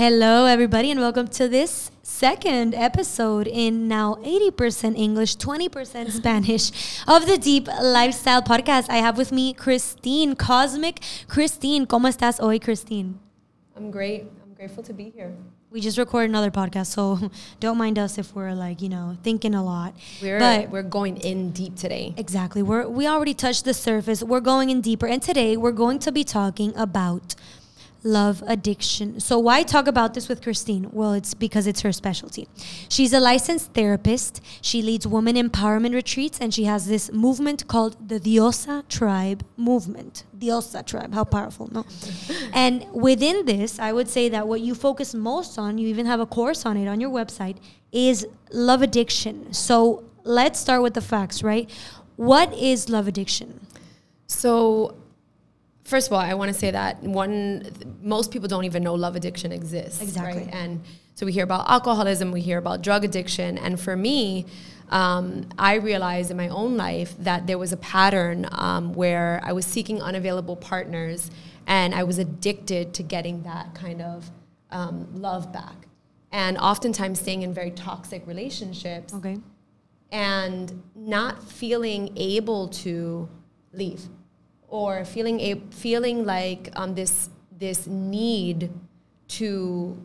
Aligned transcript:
Hello, 0.00 0.46
everybody, 0.46 0.90
and 0.90 0.98
welcome 0.98 1.28
to 1.28 1.46
this 1.46 1.90
second 2.02 2.74
episode 2.74 3.46
in 3.46 3.86
now 3.86 4.14
80% 4.22 4.96
English, 4.96 5.36
20% 5.36 6.10
Spanish 6.20 6.72
of 7.06 7.26
the 7.26 7.36
Deep 7.36 7.68
Lifestyle 7.68 8.40
Podcast. 8.40 8.88
I 8.88 8.96
have 8.96 9.18
with 9.18 9.30
me 9.30 9.52
Christine, 9.52 10.36
Cosmic 10.36 11.02
Christine. 11.28 11.84
¿Cómo 11.84 12.08
estás 12.08 12.40
hoy, 12.40 12.58
Christine? 12.58 13.20
I'm 13.76 13.90
great. 13.90 14.22
I'm 14.42 14.54
grateful 14.54 14.82
to 14.84 14.94
be 14.94 15.10
here. 15.10 15.36
We 15.70 15.82
just 15.82 15.98
recorded 15.98 16.30
another 16.30 16.50
podcast, 16.50 16.86
so 16.86 17.18
don't 17.60 17.76
mind 17.76 17.98
us 17.98 18.16
if 18.16 18.34
we're 18.34 18.54
like, 18.54 18.80
you 18.80 18.88
know, 18.88 19.18
thinking 19.22 19.54
a 19.54 19.62
lot. 19.62 19.92
We're 20.22 20.38
But- 20.38 20.70
we're 20.70 20.82
going 20.82 21.18
in 21.18 21.50
deep 21.50 21.76
today. 21.76 22.14
Exactly. 22.16 22.62
We're 22.62 22.88
we 22.88 23.06
already 23.06 23.34
touched 23.34 23.66
the 23.66 23.74
surface. 23.74 24.22
We're 24.22 24.40
going 24.40 24.70
in 24.70 24.80
deeper. 24.80 25.06
And 25.06 25.20
today 25.20 25.58
we're 25.58 25.72
going 25.72 25.98
to 25.98 26.10
be 26.10 26.24
talking 26.24 26.74
about 26.74 27.34
love 28.02 28.42
addiction. 28.46 29.20
So 29.20 29.38
why 29.38 29.62
talk 29.62 29.86
about 29.86 30.14
this 30.14 30.28
with 30.28 30.42
Christine? 30.42 30.88
Well, 30.92 31.12
it's 31.12 31.34
because 31.34 31.66
it's 31.66 31.82
her 31.82 31.92
specialty. 31.92 32.48
She's 32.88 33.12
a 33.12 33.20
licensed 33.20 33.72
therapist. 33.74 34.40
She 34.62 34.82
leads 34.82 35.06
women 35.06 35.36
empowerment 35.36 35.94
retreats 35.94 36.38
and 36.40 36.52
she 36.52 36.64
has 36.64 36.86
this 36.86 37.12
movement 37.12 37.68
called 37.68 38.08
the 38.08 38.18
Diosa 38.18 38.86
Tribe 38.88 39.44
movement. 39.56 40.24
Diosa 40.38 40.84
Tribe. 40.84 41.12
How 41.14 41.24
powerful, 41.24 41.68
no? 41.72 41.84
and 42.52 42.86
within 42.92 43.44
this, 43.44 43.78
I 43.78 43.92
would 43.92 44.08
say 44.08 44.28
that 44.30 44.48
what 44.48 44.60
you 44.60 44.74
focus 44.74 45.14
most 45.14 45.58
on, 45.58 45.78
you 45.78 45.88
even 45.88 46.06
have 46.06 46.20
a 46.20 46.26
course 46.26 46.64
on 46.64 46.76
it 46.76 46.88
on 46.88 47.00
your 47.00 47.10
website, 47.10 47.58
is 47.92 48.26
love 48.52 48.82
addiction. 48.82 49.52
So 49.52 50.04
let's 50.24 50.58
start 50.58 50.82
with 50.82 50.94
the 50.94 51.00
facts, 51.00 51.42
right? 51.42 51.70
What 52.16 52.52
is 52.54 52.88
love 52.88 53.08
addiction? 53.08 53.66
So, 54.26 54.94
first 55.90 56.06
of 56.06 56.12
all, 56.12 56.20
I 56.20 56.34
want 56.34 56.52
to 56.52 56.58
say 56.58 56.70
that 56.70 57.02
one, 57.02 57.66
most 58.00 58.30
people 58.30 58.48
don't 58.48 58.64
even 58.64 58.82
know 58.82 58.94
love 58.94 59.16
addiction 59.16 59.50
exists. 59.52 60.00
Exactly. 60.00 60.44
Right? 60.44 60.54
And 60.54 60.82
so 61.16 61.26
we 61.26 61.32
hear 61.32 61.44
about 61.44 61.68
alcoholism, 61.68 62.30
we 62.30 62.40
hear 62.40 62.58
about 62.58 62.80
drug 62.82 63.04
addiction, 63.04 63.58
and 63.58 63.78
for 63.78 63.96
me, 63.96 64.46
um, 64.88 65.48
I 65.58 65.74
realized 65.74 66.30
in 66.30 66.36
my 66.36 66.48
own 66.48 66.76
life 66.76 67.14
that 67.18 67.46
there 67.46 67.58
was 67.58 67.72
a 67.72 67.76
pattern 67.76 68.48
um, 68.52 68.94
where 68.94 69.40
I 69.44 69.52
was 69.52 69.66
seeking 69.66 70.00
unavailable 70.00 70.56
partners, 70.56 71.30
and 71.66 71.94
I 71.94 72.04
was 72.04 72.18
addicted 72.18 72.94
to 72.94 73.02
getting 73.02 73.42
that 73.42 73.74
kind 73.74 74.00
of 74.00 74.30
um, 74.70 75.08
love 75.20 75.52
back, 75.52 75.88
and 76.32 76.56
oftentimes 76.58 77.20
staying 77.20 77.42
in 77.42 77.52
very 77.52 77.70
toxic 77.72 78.26
relationships 78.26 79.12
Okay. 79.14 79.38
and 80.12 80.82
not 80.94 81.42
feeling 81.44 82.12
able 82.16 82.68
to 82.68 83.28
leave 83.72 84.02
or 84.70 85.04
feeling 85.04 85.40
a, 85.40 85.54
feeling 85.70 86.24
like 86.24 86.70
um, 86.76 86.94
this 86.94 87.28
this 87.58 87.86
need 87.86 88.70
to 89.28 89.96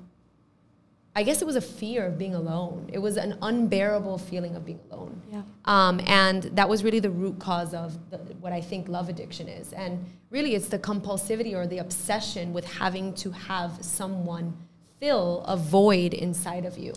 I 1.18 1.24
guess 1.24 1.42
it 1.42 1.46
was 1.46 1.56
a 1.56 1.62
fear 1.62 2.06
of 2.06 2.18
being 2.18 2.36
alone. 2.36 2.90
It 2.92 3.00
was 3.00 3.16
an 3.16 3.38
unbearable 3.42 4.18
feeling 4.18 4.58
of 4.58 4.66
being 4.66 4.82
alone. 4.92 5.22
Yeah. 5.32 5.44
Um, 5.64 6.02
and 6.08 6.44
that 6.44 6.68
was 6.68 6.84
really 6.84 7.00
the 7.00 7.10
root 7.10 7.40
cause 7.40 7.74
of 7.74 7.98
the, 8.10 8.18
what 8.42 8.52
I 8.52 8.60
think 8.60 8.90
love 8.90 9.08
addiction 9.08 9.48
is. 9.48 9.72
And 9.72 10.06
really, 10.30 10.56
it's 10.56 10.68
the 10.68 10.78
compulsivity 10.78 11.54
or 11.54 11.68
the 11.68 11.78
obsession 11.78 12.52
with 12.52 12.66
having 12.66 13.14
to 13.14 13.32
have 13.32 13.78
someone 13.80 14.58
fill 15.00 15.46
a 15.48 15.56
void 15.56 16.14
inside 16.14 16.66
of 16.66 16.78
you. 16.78 16.94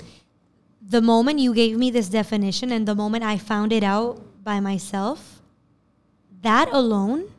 The 0.83 1.00
moment 1.00 1.39
you 1.39 1.55
gave 1.55 1.77
me 1.77 1.92
this 1.92 2.08
definition 2.08 2.72
and 2.72 2.89
the 2.89 2.96
moment 2.96 3.22
I 3.22 3.39
found 3.39 3.72
it 3.72 3.84
out 3.84 4.20
by 4.42 4.58
myself, 4.58 5.42
that 6.42 6.69
alone 6.72 7.30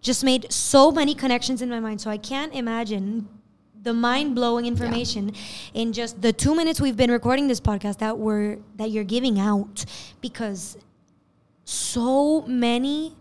just 0.00 0.24
made 0.24 0.50
so 0.52 0.90
many 0.90 1.14
connections 1.14 1.60
in 1.62 1.68
my 1.68 1.80
mind. 1.80 2.00
So 2.00 2.10
I 2.10 2.16
can't 2.16 2.54
imagine 2.54 3.28
the 3.82 3.94
mind 3.94 4.34
blowing 4.34 4.66
information 4.66 5.32
in 5.74 5.92
just 5.92 6.20
the 6.20 6.32
two 6.32 6.54
minutes 6.54 6.80
we've 6.80 6.96
been 6.96 7.10
recording 7.10 7.48
this 7.48 7.60
podcast 7.60 7.98
that 7.98 8.18
we're 8.18 8.58
that 8.76 8.90
you're 8.90 9.04
giving 9.04 9.40
out 9.40 9.84
because 10.20 10.76
so 11.64 12.42
many 12.42 13.14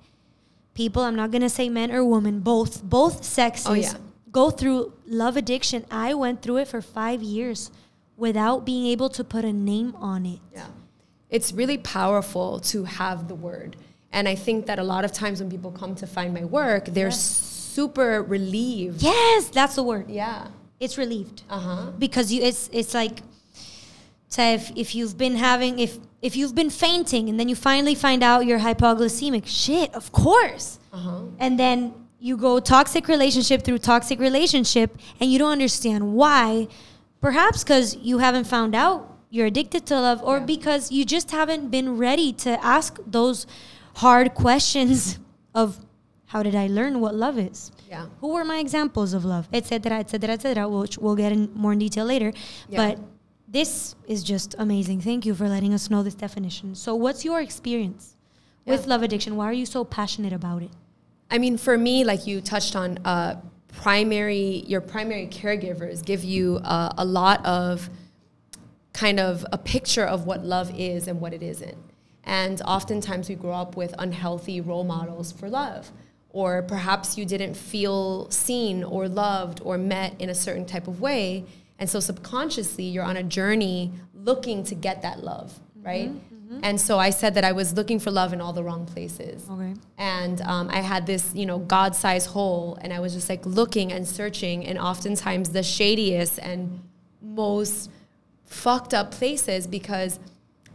people 0.73 1.01
i'm 1.03 1.15
not 1.15 1.31
going 1.31 1.41
to 1.41 1.49
say 1.49 1.69
men 1.69 1.91
or 1.91 2.03
women 2.03 2.39
both 2.39 2.83
both 2.83 3.23
sexes 3.23 3.67
Oh, 3.67 3.73
yeah. 3.73 3.93
go 4.31 4.49
through 4.49 4.93
love 5.05 5.37
addiction 5.37 5.85
i 5.91 6.13
went 6.13 6.41
through 6.41 6.57
it 6.57 6.67
for 6.67 6.81
five 6.81 7.21
years 7.21 7.71
without 8.17 8.65
being 8.65 8.85
able 8.87 9.07
to 9.09 9.23
put 9.23 9.45
a 9.45 9.53
name 9.53 9.95
on 9.95 10.25
it 10.25 10.39
Yeah. 10.53 10.65
It's 11.29 11.51
really 11.53 11.77
powerful 11.77 12.59
to 12.71 12.85
have 12.85 13.27
the 13.27 13.35
word. 13.35 13.75
And 14.11 14.27
I 14.27 14.35
think 14.35 14.65
that 14.65 14.79
a 14.79 14.83
lot 14.83 15.05
of 15.05 15.11
times 15.11 15.39
when 15.39 15.49
people 15.51 15.71
come 15.71 15.93
to 15.95 16.07
find 16.07 16.33
my 16.33 16.43
work, 16.45 16.85
they're 16.85 17.11
super 17.11 18.23
relieved. 18.23 19.01
yes 19.01 19.49
that's 19.49 19.75
the 19.75 19.83
word 19.83 20.09
Yeah. 20.09 20.47
it's 20.79 20.97
relieved 20.97 21.43
Uh 21.49 21.59
huh. 21.59 21.91
because 22.05 22.31
you 22.33 22.41
it's 22.49 22.69
it's 22.73 22.93
like 22.93 23.21
so 24.27 24.41
if, 24.43 24.71
if 24.75 24.95
you've 24.95 25.17
been 25.17 25.35
having 25.35 25.79
if 25.79 25.97
if 26.21 26.35
you've 26.35 26.55
been 26.55 26.69
fainting 26.69 27.29
and 27.29 27.39
then 27.39 27.47
you 27.49 27.55
finally 27.55 27.95
find 27.95 28.21
out 28.23 28.45
you're 28.45 28.59
hypoglycemic 28.59 29.45
shit 29.45 29.93
of 29.93 30.11
course 30.11 30.79
Uh 30.93 30.97
huh. 30.97 31.21
and 31.39 31.57
then 31.59 31.93
you 32.19 32.35
go 32.37 32.59
toxic 32.59 33.07
relationship 33.07 33.63
through 33.63 33.77
toxic 33.77 34.19
relationship 34.19 34.89
and 35.19 35.31
you 35.31 35.37
don't 35.39 35.51
understand 35.59 36.01
why 36.13 36.67
perhaps 37.21 37.63
because 37.63 37.95
you 38.09 38.17
haven't 38.19 38.45
found 38.45 38.75
out 38.75 38.97
you're 39.29 39.47
addicted 39.47 39.85
to 39.85 39.95
love 40.07 40.19
or 40.23 40.37
Yeah. 40.37 40.45
because 40.55 40.91
you 40.91 41.05
just 41.05 41.31
haven't 41.31 41.69
been 41.69 41.97
ready 41.97 42.33
to 42.45 42.49
ask 42.77 42.99
those 43.05 43.45
hard 43.99 44.33
questions 44.33 45.19
of 45.53 45.79
how 46.31 46.41
did 46.43 46.55
i 46.55 46.67
learn 46.67 46.99
what 46.99 47.15
love 47.15 47.37
is? 47.37 47.71
Yeah. 47.89 48.05
who 48.21 48.29
were 48.33 48.45
my 48.45 48.59
examples 48.59 49.13
of 49.13 49.25
love? 49.25 49.47
Etc 49.51 49.97
etc 49.99 50.33
etc 50.33 50.69
which 50.69 50.97
we'll 50.97 51.15
get 51.15 51.31
in 51.31 51.49
more 51.53 51.73
in 51.73 51.79
detail 51.79 52.05
later. 52.05 52.31
Yeah. 52.69 52.77
but 52.81 52.99
this 53.51 53.95
is 54.07 54.23
just 54.23 54.55
amazing. 54.59 55.01
Thank 55.01 55.25
you 55.25 55.33
for 55.33 55.49
letting 55.49 55.73
us 55.73 55.89
know 55.89 56.03
this 56.03 56.13
definition. 56.13 56.75
So 56.75 56.93
what's 56.93 57.25
your 57.25 57.41
experience 57.41 58.15
with 58.65 58.85
love 58.85 59.01
addiction? 59.01 59.35
Why 59.35 59.45
are 59.45 59.53
you 59.53 59.65
so 59.65 59.83
passionate 59.83 60.33
about 60.33 60.61
it? 60.61 60.69
I 61.31 61.39
mean, 61.39 61.57
for 61.57 61.75
me, 61.75 62.03
like 62.03 62.27
you 62.27 62.41
touched 62.41 62.75
on, 62.75 62.99
uh, 63.05 63.41
primary 63.67 64.63
your 64.67 64.81
primary 64.81 65.27
caregivers 65.27 66.03
give 66.03 66.23
you 66.23 66.59
uh, 66.63 66.91
a 66.97 67.05
lot 67.05 67.43
of 67.45 67.89
kind 68.93 69.19
of 69.19 69.45
a 69.51 69.57
picture 69.57 70.05
of 70.05 70.25
what 70.25 70.43
love 70.45 70.71
is 70.77 71.07
and 71.07 71.19
what 71.21 71.33
it 71.33 71.43
isn't. 71.43 71.77
And 72.29 72.61
oftentimes 72.61 73.27
we 73.27 73.33
grow 73.33 73.53
up 73.53 73.75
with 73.75 73.95
unhealthy 73.97 74.61
role 74.61 74.83
models 74.83 75.31
for 75.31 75.49
love. 75.49 75.91
Or 76.29 76.61
perhaps 76.61 77.17
you 77.17 77.25
didn't 77.25 77.55
feel 77.55 78.29
seen 78.29 78.83
or 78.83 79.09
loved 79.09 79.61
or 79.63 79.79
met 79.79 80.13
in 80.21 80.29
a 80.29 80.35
certain 80.35 80.67
type 80.67 80.87
of 80.87 81.01
way. 81.01 81.45
And 81.79 81.89
so 81.89 81.99
subconsciously, 81.99 82.83
you're 82.83 83.03
on 83.03 83.17
a 83.17 83.23
journey 83.23 83.93
looking 84.13 84.63
to 84.65 84.75
get 84.75 85.01
that 85.01 85.23
love, 85.23 85.59
right? 85.81 86.11
And 86.61 86.79
so 86.79 86.99
I 86.99 87.09
said 87.09 87.33
that 87.33 87.43
I 87.43 87.51
was 87.51 87.73
looking 87.73 87.99
for 87.99 88.11
love 88.11 88.31
in 88.31 88.41
all 88.41 88.53
the 88.53 88.63
wrong 88.63 88.85
places 88.85 89.47
okay 89.49 89.73
and 89.99 90.41
um, 90.41 90.69
I 90.71 90.79
had 90.79 91.05
this, 91.05 91.31
you 91.35 91.45
know, 91.45 91.59
God-sized 91.59 92.27
hole, 92.27 92.77
and 92.81 92.91
I 92.93 92.99
was 92.99 93.13
just 93.13 93.29
like 93.29 93.45
looking 93.45 93.91
and 93.91 94.07
searching, 94.07 94.65
and 94.65 94.79
oftentimes 94.79 95.49
the 95.49 95.61
shadiest 95.61 96.39
and 96.41 96.81
most 97.21 97.91
fucked 98.45 98.93
up 98.93 99.11
places 99.11 99.67
because 99.67 100.19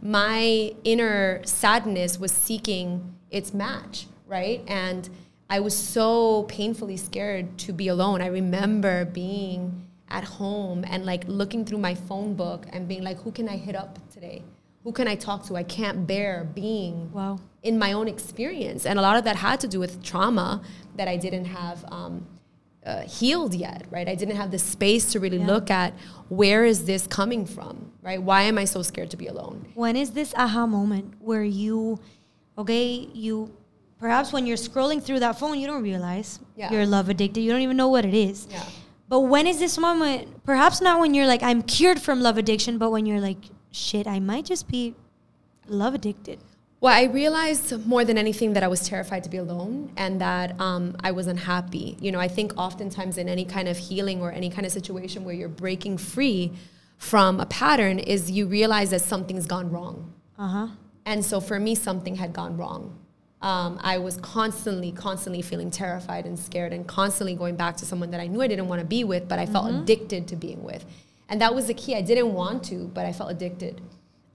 my 0.05 0.71
inner 0.83 1.41
sadness 1.45 2.19
was 2.19 2.31
seeking 2.31 3.15
its 3.31 3.55
match, 3.55 4.05
right? 4.27 4.63
And 4.67 5.09
I 5.49 5.59
was 5.59 5.75
so 5.75 6.43
painfully 6.43 6.95
scared 6.95 7.57
to 7.59 7.73
be 7.73 7.87
alone. 7.87 8.21
I 8.21 8.27
remember 8.27 9.05
being 9.05 9.87
at 10.09 10.23
home 10.23 10.85
and 10.87 11.07
like 11.07 11.23
looking 11.27 11.65
through 11.65 11.79
my 11.79 11.95
phone 11.95 12.35
book 12.35 12.67
and 12.71 12.87
being 12.87 13.03
like, 13.03 13.19
who 13.21 13.31
can 13.31 13.49
I 13.49 13.57
hit 13.57 13.75
up 13.75 13.97
today? 14.11 14.43
Who 14.83 14.91
can 14.91 15.07
I 15.07 15.15
talk 15.15 15.43
to? 15.47 15.55
I 15.55 15.63
can't 15.63 16.05
bear 16.05 16.47
being 16.53 17.11
wow 17.11 17.39
in 17.63 17.79
my 17.79 17.93
own 17.93 18.07
experience. 18.07 18.85
And 18.85 18.99
a 18.99 19.01
lot 19.01 19.17
of 19.17 19.23
that 19.23 19.35
had 19.37 19.59
to 19.61 19.67
do 19.67 19.79
with 19.79 20.03
trauma 20.03 20.61
that 20.97 21.07
I 21.07 21.17
didn't 21.17 21.45
have 21.45 21.83
um, 21.91 22.27
uh, 22.85 23.01
healed 23.01 23.53
yet, 23.55 23.83
right? 23.89 24.07
I 24.07 24.15
didn't 24.15 24.35
have 24.35 24.51
the 24.51 24.59
space 24.59 25.11
to 25.13 25.19
really 25.19 25.37
Yeah. 25.39 25.47
look 25.47 25.71
at 25.71 25.93
where 26.29 26.65
is 26.65 26.85
this 26.85 27.07
coming 27.07 27.45
from, 27.45 27.91
right? 28.03 28.21
Why 28.21 28.43
am 28.43 28.57
I 28.57 28.65
so 28.65 28.81
scared 28.83 29.09
to 29.11 29.17
be 29.17 29.27
alone? 29.27 29.65
when 29.73 29.95
is 29.95 30.11
this 30.11 30.33
aha 30.37 30.65
moment 30.67 31.13
where 31.19 31.43
you 31.43 31.99
okay 32.57 32.85
you 33.13 33.51
perhaps 33.99 34.31
when 34.31 34.45
you're 34.47 34.57
scrolling 34.57 35.01
through 35.03 35.19
that 35.19 35.37
phone 35.39 35.57
you 35.59 35.67
don't 35.67 35.83
realize 35.83 36.39
Yeah. 36.55 36.71
you're 36.71 36.85
love 36.85 37.09
addicted 37.09 37.41
you 37.41 37.51
don't 37.51 37.61
even 37.61 37.75
know 37.77 37.89
what 37.89 38.05
it 38.05 38.13
is 38.13 38.47
Yeah. 38.49 38.63
but 39.09 39.21
when 39.21 39.45
is 39.47 39.57
this 39.59 39.77
moment 39.77 40.43
perhaps 40.45 40.79
not 40.79 40.99
when 41.01 41.13
you're 41.13 41.27
like 41.27 41.43
i'm 41.43 41.61
cured 41.61 41.99
from 42.01 42.21
love 42.21 42.37
addiction 42.37 42.77
but 42.77 42.91
when 42.91 43.05
you're 43.05 43.19
like 43.29 43.41
shit 43.71 44.07
i 44.07 44.19
might 44.19 44.45
just 44.45 44.67
be 44.69 44.95
love 45.67 45.93
addicted 45.95 46.39
Well, 46.85 46.93
I 46.93 47.05
realized 47.05 47.83
more 47.87 48.05
than 48.05 48.15
anything 48.15 48.53
that 48.53 48.61
I 48.61 48.67
was 48.67 48.87
terrified 48.87 49.23
to 49.23 49.29
be 49.31 49.37
alone 49.37 49.91
and 49.97 50.21
that 50.21 50.61
um, 50.61 50.95
I 51.03 51.13
was 51.13 51.25
unhappy. 51.25 51.97
You 51.99 52.11
know, 52.11 52.19
I 52.19 52.27
think 52.27 52.53
oftentimes 52.57 53.17
in 53.17 53.27
any 53.27 53.43
kind 53.43 53.67
of 53.67 53.75
healing 53.75 54.21
or 54.21 54.31
any 54.31 54.51
kind 54.51 54.67
of 54.67 54.71
situation 54.71 55.23
where 55.25 55.33
you're 55.33 55.49
breaking 55.49 55.97
free 55.97 56.51
from 56.99 57.39
a 57.39 57.47
pattern 57.47 57.97
is 57.97 58.29
you 58.29 58.45
realize 58.45 58.91
that 58.91 59.01
something's 59.01 59.47
gone 59.47 59.71
wrong. 59.71 60.13
uh-huh 60.37 60.67
And 61.07 61.25
so 61.25 61.41
for 61.41 61.59
me, 61.59 61.73
something 61.73 62.17
had 62.17 62.33
gone 62.33 62.55
wrong. 62.55 62.83
um, 63.41 63.79
I 63.81 63.97
was 63.97 64.17
constantly, 64.17 64.91
constantly 64.91 65.41
feeling 65.41 65.71
terrified 65.71 66.27
and 66.27 66.37
scared, 66.37 66.71
and 66.71 66.85
constantly 66.85 67.33
going 67.33 67.55
back 67.55 67.77
to 67.77 67.85
someone 67.85 68.11
that 68.11 68.21
I 68.21 68.27
knew 68.27 68.43
I 68.43 68.47
didn't 68.47 68.67
want 68.67 68.81
to 68.81 68.85
be 68.85 69.03
with, 69.03 69.27
but 69.27 69.39
I 69.39 69.47
felt 69.47 69.73
addicted 69.73 70.27
to 70.27 70.35
being 70.35 70.61
with. 70.63 70.85
And 71.29 71.41
that 71.41 71.55
was 71.55 71.65
the 71.65 71.73
key. 71.73 71.95
I 71.95 72.01
didn't 72.01 72.31
want 72.33 72.63
to, 72.65 72.77
but 72.93 73.07
I 73.07 73.11
felt 73.11 73.31
addicted 73.31 73.81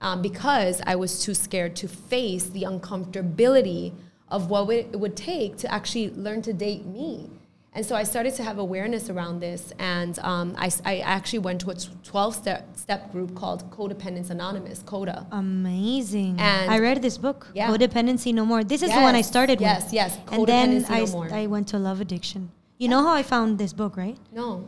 um, 0.01 0.21
because 0.21 0.81
I 0.85 0.95
was 0.95 1.23
too 1.23 1.33
scared 1.33 1.75
to 1.77 1.87
face 1.87 2.45
the 2.45 2.63
uncomfortability 2.63 3.93
of 4.29 4.49
what 4.49 4.69
it 4.69 4.99
would 4.99 5.15
take 5.15 5.57
to 5.57 5.71
actually 5.73 6.09
learn 6.11 6.41
to 6.43 6.53
date 6.53 6.85
me. 6.85 7.29
And 7.73 7.85
so 7.85 7.95
I 7.95 8.03
started 8.03 8.33
to 8.35 8.43
have 8.43 8.57
awareness 8.57 9.09
around 9.09 9.39
this, 9.39 9.71
and 9.79 10.19
um, 10.19 10.55
I, 10.57 10.69
I 10.83 10.99
actually 10.99 11.39
went 11.39 11.61
to 11.61 11.69
a 11.71 11.75
12 12.03 12.35
step, 12.35 12.75
step 12.75 13.11
group 13.13 13.33
called 13.33 13.69
Co-Dependents 13.71 14.29
Anonymous, 14.29 14.83
CODA. 14.85 15.25
Amazing. 15.31 16.35
And- 16.37 16.69
I 16.69 16.79
read 16.79 17.01
this 17.01 17.17
book, 17.17 17.47
Yeah. 17.53 17.69
Codependency 17.69 18.33
No 18.33 18.45
More. 18.45 18.65
This 18.65 18.81
is 18.81 18.89
the 18.91 18.99
one 18.99 19.15
I 19.15 19.21
started 19.21 19.61
yes, 19.61 19.85
with. 19.85 19.93
yes, 19.93 20.17
And 20.31 20.45
then 20.45 20.81
Codependency 20.83 20.89
I, 20.89 20.97
No 20.97 21.03
s- 21.03 21.11
More. 21.13 21.33
I 21.33 21.45
went 21.47 21.67
to 21.69 21.79
Love 21.79 22.01
Addiction. 22.01 22.51
You 22.77 22.89
know 22.89 23.03
how 23.03 23.13
I 23.13 23.23
found 23.23 23.57
this 23.57 23.71
book, 23.71 23.95
right? 23.95 24.17
No. 24.33 24.67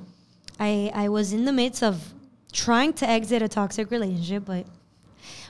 I, 0.58 0.90
I 0.94 1.10
was 1.10 1.34
in 1.34 1.44
the 1.44 1.52
midst 1.52 1.84
of 1.84 2.14
trying 2.54 2.94
to 2.94 3.10
exit 3.10 3.42
a 3.42 3.50
toxic 3.50 3.92
relationship, 3.92 4.46
but 4.46 4.66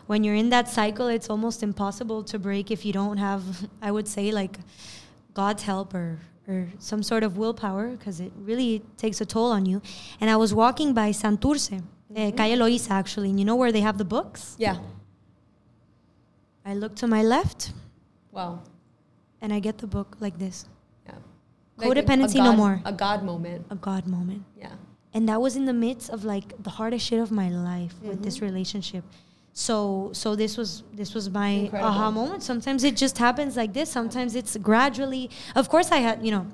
when 0.07 0.23
you're 0.23 0.35
in 0.35 0.49
that 0.49 0.67
cycle, 0.69 1.07
it's 1.07 1.29
almost 1.29 1.63
impossible 1.63 2.23
to 2.25 2.37
break 2.39 2.71
if 2.71 2.85
you 2.85 2.93
don't 2.93 3.17
have, 3.17 3.41
I 3.81 3.91
would 3.91 4.07
say, 4.07 4.31
like 4.31 4.59
God's 5.33 5.63
help 5.63 5.93
or, 5.93 6.19
or 6.47 6.67
some 6.79 7.01
sort 7.03 7.23
of 7.23 7.37
willpower, 7.37 7.89
because 7.91 8.19
it 8.19 8.31
really 8.37 8.81
takes 8.97 9.21
a 9.21 9.25
toll 9.25 9.51
on 9.51 9.65
you. 9.65 9.81
And 10.19 10.29
I 10.29 10.35
was 10.35 10.53
walking 10.53 10.93
by 10.93 11.11
Santurce, 11.11 11.81
eh, 12.15 12.31
Calle 12.31 12.57
Loiza, 12.57 12.91
actually, 12.91 13.29
and 13.29 13.39
you 13.39 13.45
know 13.45 13.55
where 13.55 13.71
they 13.71 13.81
have 13.81 13.97
the 13.97 14.05
books? 14.05 14.55
Yeah. 14.59 14.77
I 16.65 16.73
look 16.75 16.95
to 16.97 17.07
my 17.07 17.23
left 17.23 17.73
Wow. 18.31 18.61
and 19.41 19.53
I 19.53 19.59
get 19.59 19.77
the 19.79 19.87
book 19.87 20.17
like 20.19 20.39
this 20.39 20.65
Yeah. 21.05 21.15
Codependency 21.77 22.35
No 22.35 22.53
More. 22.55 22.81
A 22.85 22.91
God 22.93 23.23
moment. 23.23 23.65
a 23.69 23.75
God 23.75 24.07
moment. 24.07 24.43
Yeah. 24.57 24.71
and 25.13 25.27
that 25.29 25.39
was 25.41 25.55
in 25.55 25.65
the 25.65 25.73
midst 25.73 26.09
of 26.09 26.23
like 26.25 26.61
the 26.63 26.69
hardest 26.71 27.05
shit 27.05 27.19
of 27.19 27.31
my 27.31 27.49
life 27.49 27.93
with 28.01 28.13
Mm-hmm. 28.13 28.23
this 28.23 28.41
relationship 28.41 29.03
so 29.55 30.09
so 30.13 30.35
this 30.35 30.57
was 30.57 30.83
this 30.93 31.13
was 31.13 31.29
my 31.29 31.49
Incredible. 31.49 31.89
aha 31.89 32.09
moment 32.11 32.41
sometimes 32.41 32.83
it 32.83 32.95
just 32.97 33.17
happens 33.19 33.55
like 33.55 33.71
this 33.73 33.87
sometimes 33.89 34.35
it's 34.35 34.57
gradually 34.57 35.29
of 35.55 35.69
course 35.69 35.91
i 35.91 35.97
had 35.97 36.25
you 36.25 36.31
know 36.31 36.47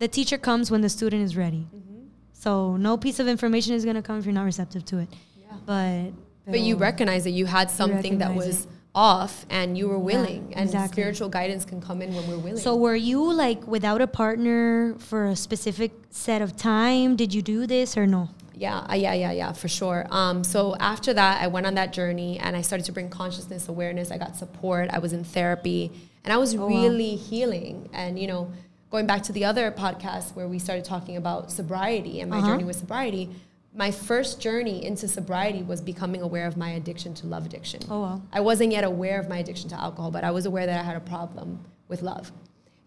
the 0.00 0.08
teacher 0.08 0.36
comes 0.36 0.70
when 0.70 0.80
the 0.80 0.88
student 0.88 1.22
is 1.22 1.36
ready 1.36 1.66
Mm-hmm. 1.74 2.06
so 2.32 2.76
no 2.76 2.96
piece 2.96 3.18
of 3.20 3.28
information 3.28 3.72
is 3.74 3.84
going 3.84 3.96
to 3.96 4.02
come 4.02 4.18
if 4.18 4.24
you're 4.26 4.34
not 4.34 4.44
receptive 4.44 4.84
to 4.86 4.98
it 4.98 5.08
Yeah. 5.40 5.56
but 5.64 6.12
But 6.50 6.60
you 6.60 6.76
recognize 6.76 7.22
that 7.24 7.30
you 7.40 7.46
had 7.46 7.70
something 7.70 8.18
that 8.18 8.34
was 8.34 8.66
off 8.94 9.44
and 9.50 9.76
you 9.78 9.86
were 9.88 9.98
Yeah, 9.98 10.10
willing. 10.10 10.42
and 10.56 10.64
exactly. 10.68 10.94
spiritual 11.02 11.28
guidance 11.28 11.64
can 11.64 11.80
come 11.80 12.02
in 12.02 12.14
when 12.14 12.26
we're 12.28 12.38
willing. 12.38 12.56
so 12.66 12.74
were 12.74 12.96
you 12.96 13.32
like 13.32 13.64
without 13.66 14.00
a 14.00 14.06
partner 14.06 14.94
for 14.98 15.26
a 15.26 15.36
specific 15.36 15.92
set 16.10 16.40
of 16.42 16.56
time 16.56 17.14
did 17.14 17.32
you 17.34 17.42
do 17.42 17.66
this 17.66 17.96
or 17.96 18.06
no 18.06 18.28
Yeah, 18.58 18.78
uh, 18.90 18.94
yeah, 18.94 19.12
yeah, 19.12 19.32
yeah, 19.32 19.52
for 19.52 19.68
sure. 19.68 20.06
Um, 20.10 20.42
so 20.42 20.74
after 20.80 21.12
that, 21.12 21.42
I 21.42 21.46
went 21.46 21.66
on 21.66 21.74
that 21.74 21.92
journey 21.92 22.38
and 22.38 22.56
I 22.56 22.62
started 22.62 22.84
to 22.86 22.92
bring 22.92 23.10
consciousness 23.10 23.68
awareness. 23.68 24.10
I 24.10 24.16
got 24.18 24.34
support. 24.36 24.88
I 24.90 24.98
was 24.98 25.12
in 25.12 25.24
therapy, 25.24 25.90
and 26.24 26.32
I 26.32 26.38
was 26.38 26.54
Oh, 26.54 26.60
wow. 26.60 26.66
really 26.68 27.16
healing. 27.16 27.90
And 27.92 28.18
you 28.18 28.26
know, 28.26 28.50
going 28.90 29.06
back 29.06 29.22
to 29.24 29.32
the 29.32 29.44
other 29.44 29.70
podcast 29.70 30.34
where 30.34 30.48
we 30.48 30.58
started 30.58 30.84
talking 30.86 31.16
about 31.18 31.52
sobriety 31.52 32.20
and 32.22 32.30
my 32.30 32.38
Uh-huh. 32.38 32.46
journey 32.48 32.64
with 32.64 32.76
sobriety, 32.76 33.28
my 33.74 33.90
first 33.90 34.40
journey 34.40 34.82
into 34.82 35.06
sobriety 35.06 35.62
was 35.62 35.82
becoming 35.82 36.22
aware 36.22 36.46
of 36.46 36.56
my 36.56 36.70
addiction 36.70 37.12
to 37.12 37.26
love 37.26 37.44
addiction. 37.44 37.80
oh 37.90 38.00
wow 38.00 38.22
I 38.32 38.40
wasn't 38.40 38.72
yet 38.72 38.84
aware 38.84 39.20
of 39.20 39.28
my 39.28 39.36
addiction 39.36 39.68
to 39.68 39.78
alcohol, 39.78 40.10
but 40.10 40.24
I 40.24 40.30
was 40.30 40.46
aware 40.46 40.64
that 40.64 40.80
I 40.80 40.82
had 40.82 40.96
a 40.96 41.00
problem 41.00 41.60
with 41.88 42.00
love. 42.00 42.32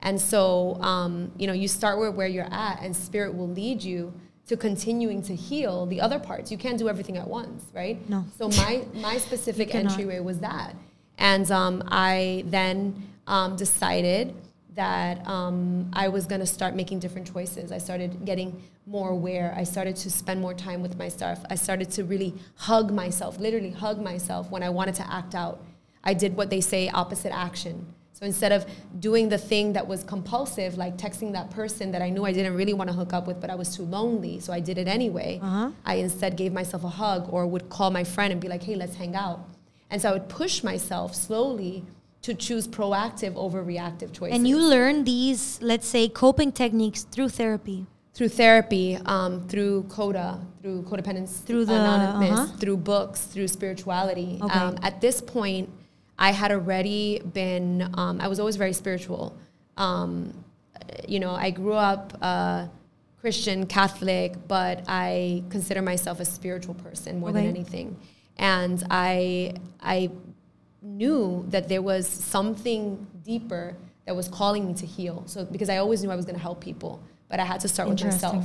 And 0.02 0.20
so, 0.20 0.82
um, 0.82 1.32
you 1.38 1.46
know, 1.46 1.54
you 1.54 1.68
start 1.68 2.00
where, 2.00 2.10
where 2.10 2.26
you're 2.28 2.52
at, 2.52 2.82
and 2.82 2.96
spirit 2.96 3.36
will 3.36 3.50
lead 3.50 3.84
you 3.84 4.14
to 4.50 4.58
continuing 4.58 5.22
to 5.22 5.36
heal 5.36 5.86
the 5.86 6.02
other 6.02 6.18
parts. 6.18 6.52
You 6.52 6.58
can't 6.58 6.80
do 6.80 6.90
everything 6.90 7.18
at 7.18 7.28
once, 7.28 7.66
right? 7.72 7.98
No. 8.10 8.26
So 8.36 8.50
my 8.50 8.84
my 8.96 9.18
specific 9.20 9.76
entryway 9.76 10.20
was 10.20 10.40
that, 10.40 10.76
and 11.20 11.50
um, 11.52 11.84
I 11.88 12.44
then 12.48 13.10
um, 13.28 13.56
decided 13.56 14.34
that 14.74 15.26
um, 15.28 15.92
I 15.94 16.08
was 16.08 16.26
going 16.26 16.42
to 16.42 16.48
start 16.48 16.76
making 16.76 16.98
different 17.00 17.32
choices. 17.32 17.72
I 17.72 17.78
started 17.78 18.26
getting 18.26 18.60
more 18.88 19.10
aware. 19.10 19.54
I 19.56 19.66
started 19.66 19.96
to 19.98 20.10
spend 20.10 20.42
more 20.42 20.56
time 20.56 20.82
with 20.82 20.98
myself. 20.98 21.46
I 21.52 21.56
started 21.56 21.92
to 21.92 22.04
really 22.04 22.34
hug 22.56 22.92
myself, 22.92 23.38
literally 23.40 23.72
hug 23.72 24.02
myself 24.02 24.50
when 24.50 24.64
I 24.64 24.70
wanted 24.70 24.96
to 24.96 25.14
act 25.14 25.36
out. 25.36 25.64
I 26.04 26.16
did 26.16 26.36
what 26.36 26.50
they 26.50 26.62
say 26.62 26.90
opposite 26.90 27.34
action. 27.36 27.94
So 28.20 28.26
instead 28.26 28.52
of 28.52 28.66
doing 29.00 29.30
the 29.30 29.38
thing 29.38 29.74
that 29.74 29.88
was 29.88 30.04
compulsive, 30.04 30.78
like 30.78 30.98
texting 30.98 31.32
that 31.34 31.50
person 31.52 31.92
that 31.94 32.02
I 32.02 32.10
knew 32.10 32.26
I 32.26 32.34
didn't 32.34 32.56
really 32.56 32.74
want 32.74 32.90
to 32.90 32.94
hook 32.96 33.14
up 33.14 33.28
with, 33.28 33.40
but 33.40 33.50
I 33.50 33.56
was 33.56 33.74
too 33.78 33.84
lonely, 33.84 34.42
so 34.42 34.52
I 34.52 34.60
did 34.60 34.78
it 34.78 34.88
anyway, 34.90 35.40
Uh-huh. 35.42 35.72
I 35.86 35.96
instead 35.96 36.36
gave 36.36 36.52
myself 36.52 36.84
a 36.84 36.90
hug 36.90 37.32
or 37.32 37.48
would 37.48 37.70
call 37.70 37.92
my 37.92 38.04
friend 38.04 38.34
and 38.34 38.42
be 38.42 38.50
like, 38.50 38.64
hey, 38.64 38.76
let's 38.76 38.96
hang 38.96 39.16
out. 39.16 39.40
And 39.90 40.02
so 40.02 40.10
I 40.10 40.12
would 40.12 40.28
push 40.28 40.64
myself 40.64 41.16
slowly 41.16 41.86
to 42.24 42.34
choose 42.34 42.68
proactive 42.68 43.34
over 43.38 43.64
reactive 43.64 44.12
choices. 44.12 44.36
and 44.36 44.46
you 44.46 44.58
learn 44.60 45.06
these 45.06 45.58
let's 45.62 45.88
say 45.88 46.10
coping 46.10 46.52
techniques 46.52 47.04
through 47.04 47.30
therapy 47.30 47.86
through 48.16 48.28
therapy, 48.28 48.98
um, 49.06 49.48
through 49.48 49.84
CODA, 49.84 50.42
through 50.62 50.82
codependence 50.82 51.42
Through 51.46 51.64
the- 51.66 51.76
anonymous, 51.80 52.38
uh-huh. 52.40 52.58
through 52.58 52.76
books, 52.76 53.22
through 53.24 53.48
spirituality. 53.48 54.38
Okay. 54.42 54.60
Um, 54.60 54.78
at 54.82 55.00
this 55.00 55.22
point, 55.22 55.70
I 56.20 56.32
had 56.32 56.52
already 56.52 57.20
been. 57.34 57.90
Um, 57.96 58.22
I 58.22 58.28
was 58.28 58.40
always 58.40 58.58
very 58.58 58.74
spiritual. 58.74 59.36
Um, 59.78 60.44
you 61.08 61.20
know, 61.20 61.32
I 61.32 61.50
grew 61.50 61.74
up 61.74 62.16
uh, 62.22 62.68
Christian, 63.22 63.66
Catholic, 63.66 64.36
but 64.48 64.84
I 64.88 65.44
consider 65.50 65.82
myself 65.82 66.20
a 66.20 66.26
spiritual 66.26 66.76
person 66.76 67.20
more 67.20 67.32
than 67.32 67.46
anything. 67.46 67.98
And 68.38 68.84
I, 68.90 69.56
I 69.82 70.12
knew 70.82 71.46
that 71.50 71.68
there 71.70 71.82
was 71.82 72.08
something 72.08 73.08
deeper 73.24 73.76
that 74.06 74.16
was 74.16 74.28
calling 74.30 74.68
me 74.68 74.74
to 74.76 74.86
heal. 74.86 75.24
So 75.26 75.46
because 75.46 75.70
I 75.70 75.78
always 75.78 76.04
knew 76.04 76.12
I 76.12 76.16
was 76.16 76.26
going 76.26 76.36
to 76.38 76.42
help 76.42 76.62
people, 76.62 77.02
but 77.30 77.40
I 77.40 77.46
had 77.46 77.60
to 77.62 77.68
start 77.68 77.88
with 77.90 78.00
myself. 78.14 78.44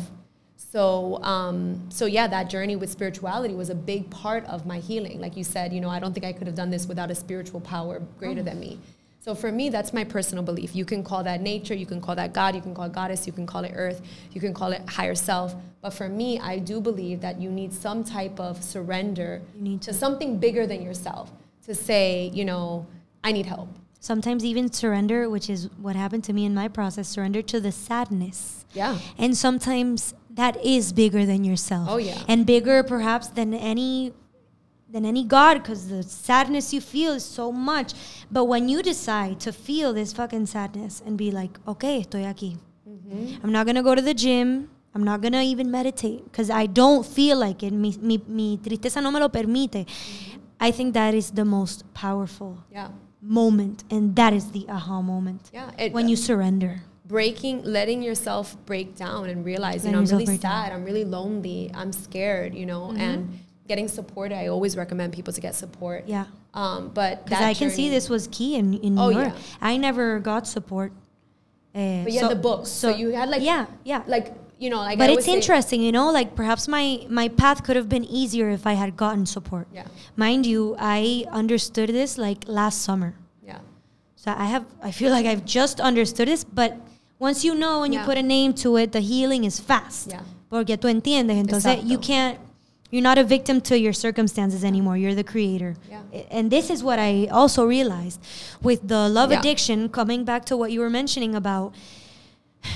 So, 0.57 1.23
um, 1.23 1.81
so 1.89 2.07
yeah, 2.07 2.27
that 2.29 2.51
journey 2.51 2.77
with 2.77 2.91
spirituality 2.91 3.55
was 3.55 3.71
a 3.71 3.75
big 3.75 4.11
part 4.11 4.45
of 4.47 4.67
my 4.67 4.79
healing. 4.79 5.21
Like 5.21 5.37
you 5.37 5.45
said, 5.45 5.73
you 5.73 5.81
know, 5.81 5.89
I 5.89 6.01
don't 6.01 6.13
think 6.13 6.27
I 6.27 6.33
could 6.33 6.47
have 6.47 6.57
done 6.57 6.71
this 6.71 6.87
without 6.87 7.11
a 7.11 7.15
spiritual 7.15 7.61
power 7.61 8.01
greater 8.19 8.41
Oh. 8.41 8.45
than 8.45 8.59
me. 8.61 8.79
So 9.21 9.35
for 9.35 9.51
me, 9.51 9.71
that's 9.71 9.95
my 9.95 10.05
personal 10.05 10.45
belief. 10.45 10.77
You 10.77 10.85
can 10.85 11.03
call 11.03 11.23
that 11.25 11.41
nature, 11.41 11.75
you 11.75 11.87
can 11.87 12.01
call 12.01 12.15
that 12.17 12.35
God, 12.35 12.55
you 12.55 12.61
can 12.61 12.75
call 12.75 12.85
it 12.85 12.93
goddess, 12.93 13.27
you 13.27 13.33
can 13.33 13.47
call 13.47 13.65
it 13.65 13.73
earth, 13.75 14.03
you 14.33 14.41
can 14.41 14.53
call 14.53 14.73
it 14.73 14.87
higher 14.89 15.15
self. 15.15 15.55
But 15.81 15.91
for 15.95 16.09
me, 16.09 16.39
I 16.41 16.59
do 16.59 16.79
believe 16.81 17.21
that 17.23 17.41
you 17.41 17.51
need 17.51 17.73
some 17.73 18.05
type 18.05 18.39
of 18.39 18.63
surrender 18.63 19.41
You 19.57 19.63
need 19.63 19.81
to 19.83 19.93
to. 19.93 19.99
something 19.99 20.39
bigger 20.39 20.67
than 20.67 20.83
yourself 20.83 21.33
to 21.67 21.75
say, 21.75 22.31
you 22.35 22.45
know, 22.45 22.87
I 23.23 23.33
need 23.33 23.47
help. 23.47 23.69
sometimes 24.01 24.45
even 24.45 24.71
surrender 24.71 25.31
which 25.31 25.49
is 25.49 25.71
what 25.81 25.97
happened 25.97 26.23
to 26.23 26.33
me 26.35 26.45
in 26.45 26.53
my 26.55 26.69
process 26.69 27.09
surrender 27.09 27.41
to 27.41 27.59
the 27.59 27.73
sadness 27.73 28.67
Yeah. 28.75 28.99
and 29.17 29.35
sometimes 29.35 30.13
that 30.35 30.57
is 30.65 30.93
bigger 30.93 31.25
than 31.27 31.45
yourself 31.45 31.89
Oh, 31.89 31.97
yeah. 31.99 32.19
and 32.29 32.45
bigger 32.47 32.83
perhaps 32.83 33.29
than 33.29 33.55
any 33.55 34.13
than 34.91 35.05
any 35.05 35.25
god 35.25 35.55
because 35.63 35.89
the 35.89 36.03
sadness 36.03 36.73
you 36.75 36.81
feel 36.81 37.13
is 37.15 37.25
so 37.25 37.51
much 37.51 37.95
but 38.31 38.45
when 38.45 38.69
you 38.69 38.83
decide 38.83 39.41
to 39.41 39.53
feel 39.53 39.93
this 39.93 40.13
fucking 40.13 40.47
sadness 40.47 41.03
and 41.07 41.17
be 41.19 41.31
like 41.31 41.59
okay 41.67 42.01
estoy 42.03 42.25
aquí 42.35 42.57
Mm-hmm. 42.89 43.41
i'm 43.43 43.51
not 43.51 43.65
gonna 43.67 43.83
go 43.83 43.95
to 43.95 44.03
the 44.03 44.13
gym 44.13 44.69
i'm 44.95 45.03
not 45.03 45.23
gonna 45.23 45.41
even 45.43 45.71
meditate 45.71 46.23
because 46.25 46.51
i 46.51 46.67
don't 46.67 47.05
feel 47.07 47.37
like 47.39 47.63
it 47.63 47.73
mi, 47.73 47.97
mi, 48.01 48.21
mi 48.29 48.59
tristeza 48.59 49.03
no 49.03 49.11
me 49.11 49.19
lo 49.21 49.29
permite 49.29 49.87
i 50.61 50.71
think 50.71 50.93
that 50.95 51.15
is 51.15 51.31
the 51.41 51.45
most 51.57 51.83
powerful 51.95 52.59
Yeah. 52.71 52.91
moment 53.23 53.85
and 53.91 54.15
that 54.21 54.33
is 54.35 54.51
the 54.53 54.67
aha 54.69 55.01
moment 55.01 55.49
Yeah. 55.53 55.71
It, 55.79 55.93
when 55.97 56.09
you 56.13 56.17
surrender 56.17 56.83
breaking, 57.07 57.63
letting 57.65 58.03
yourself 58.03 58.57
break 58.67 58.97
down 58.97 59.29
and 59.29 59.45
realize, 59.45 59.85
you 59.85 59.93
know, 59.93 59.99
I'm 59.99 60.07
really 60.07 60.25
break 60.25 60.41
down. 60.41 60.65
sad, 60.65 60.73
I'm 60.73 60.85
really 60.85 61.05
lonely, 61.05 61.71
I'm 61.75 61.93
scared, 61.93 62.55
you 62.55 62.65
know, 62.67 62.93
Mhm. 62.93 62.99
and 62.99 63.39
getting 63.69 63.89
support. 63.89 64.33
I 64.33 64.47
always 64.49 64.77
recommend 64.77 65.13
people 65.13 65.33
to 65.33 65.41
get 65.41 65.55
support. 65.55 66.05
yeah 66.07 66.27
Um, 66.55 66.91
but 66.95 67.25
because 67.25 67.43
i 67.43 67.53
can 67.53 67.69
see 67.71 67.91
this 67.91 68.09
was 68.09 68.29
key 68.31 68.55
in, 68.55 68.75
in 68.75 68.97
Oh, 68.99 69.09
your 69.09 69.23
yeah. 69.25 69.33
i 69.71 69.77
never 69.77 70.21
got 70.21 70.47
support 70.47 70.93
uh, 71.75 72.05
But 72.05 72.13
you 72.13 72.21
had 72.21 72.31
the 72.31 72.37
books, 72.49 72.69
so, 72.71 72.89
you 72.95 73.11
had 73.11 73.29
like, 73.29 73.43
yeah 73.43 73.67
yeah 73.85 74.03
like 74.07 74.27
you 74.63 74.71
know, 74.71 74.79
like. 74.79 74.97
But 74.99 75.11
always 75.11 75.27
it's 75.27 75.35
interesting 75.35 75.83
you 75.83 75.91
know 75.91 76.13
like 76.13 76.37
perhaps 76.37 76.69
my 76.69 76.85
my 77.11 77.27
path 77.29 77.65
could 77.65 77.75
have 77.77 77.89
been 77.89 78.05
easier 78.21 78.49
if 78.51 78.67
i 78.73 78.75
had 78.75 78.97
gotten 78.97 79.27
support 79.27 79.67
Yeah, 79.75 79.87
mind 80.17 80.47
you 80.47 80.77
i 80.79 81.25
understood 81.33 81.89
this 81.91 82.17
like 82.27 82.41
last 82.47 82.83
summer 82.83 83.11
yeah, 83.43 83.59
so 84.15 84.31
i 84.31 84.47
have 84.55 84.65
i 84.89 84.91
feel 84.93 85.11
like 85.11 85.27
i've 85.27 85.45
just 85.45 85.81
understood 85.81 86.29
this 86.29 86.45
but 86.45 86.71
once 87.29 87.45
you 87.47 87.55
know 87.55 87.83
and 87.85 87.93
you 87.95 88.01
put 88.11 88.17
a 88.17 88.23
name 88.37 88.53
to 88.53 88.77
it 88.77 88.93
the 88.93 89.01
healing 89.01 89.43
is 89.45 89.57
fast 89.59 90.11
yeah. 90.11 90.23
porque 90.51 90.77
tú 90.77 90.89
entiendes 90.89 91.37
entonces 91.37 91.83
you 91.85 91.99
can't, 91.99 92.39
you're 92.95 93.03
not 93.03 93.19
a 93.19 93.25
victim 93.25 93.61
to 93.61 93.77
your 93.77 93.93
circumstances 93.93 94.63
anymore. 94.63 94.97
You're 94.97 95.17
the 95.17 95.25
creator. 95.25 95.75
Yeah. 95.91 96.03
And 96.31 96.49
this 96.49 96.71
is 96.71 96.85
what 96.85 97.01
I 97.01 97.27
also 97.27 97.65
realized 97.67 98.21
with 98.63 98.87
the 98.87 99.09
love 99.09 99.33
Yeah. 99.33 99.41
addiction, 99.41 99.89
coming 99.89 100.25
back 100.25 100.45
to 100.45 100.57
what 100.57 100.71
you 100.71 100.79
were 100.79 100.91
mentioning 100.91 101.35
about 101.35 101.75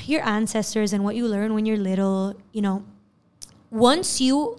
your 0.06 0.22
ancestors 0.26 0.92
and 0.92 1.04
what 1.04 1.14
you 1.14 1.28
learn 1.28 1.54
when 1.54 1.66
you're 1.66 1.78
little, 1.78 2.34
you 2.52 2.62
know, 2.62 2.82
once 3.70 4.20
you 4.20 4.58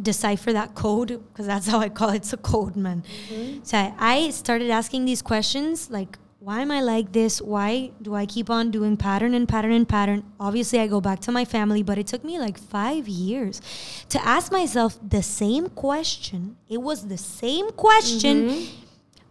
decipher 0.00 0.50
that 0.54 0.74
code, 0.74 1.20
because 1.28 1.46
that's 1.46 1.68
how 1.68 1.80
I 1.80 1.90
call 1.90 2.10
it, 2.10 2.24
it's 2.24 2.32
a 2.32 2.38
code, 2.38 2.74
man. 2.74 3.04
Mm-hmm. 3.28 3.64
So 3.64 3.76
I, 3.76 3.92
I 3.98 4.30
started 4.30 4.70
asking 4.70 5.04
these 5.04 5.20
questions 5.20 5.90
like, 5.90 6.18
why 6.44 6.60
am 6.60 6.70
I 6.70 6.82
like 6.82 7.12
this? 7.12 7.40
Why 7.40 7.90
do 8.02 8.14
I 8.14 8.26
keep 8.26 8.50
on 8.50 8.70
doing 8.70 8.98
pattern 8.98 9.32
and 9.32 9.48
pattern 9.48 9.72
and 9.72 9.88
pattern? 9.88 10.24
Obviously, 10.38 10.78
I 10.78 10.86
go 10.86 11.00
back 11.00 11.20
to 11.20 11.32
my 11.32 11.46
family, 11.46 11.82
but 11.82 11.96
it 11.96 12.06
took 12.06 12.22
me 12.22 12.38
like 12.38 12.58
five 12.58 13.08
years 13.08 13.62
to 14.10 14.22
ask 14.22 14.52
myself 14.52 14.98
the 15.02 15.22
same 15.22 15.70
question. 15.70 16.56
It 16.68 16.82
was 16.82 17.08
the 17.08 17.16
same 17.16 17.70
question, 17.70 18.48
mm-hmm. 18.50 18.84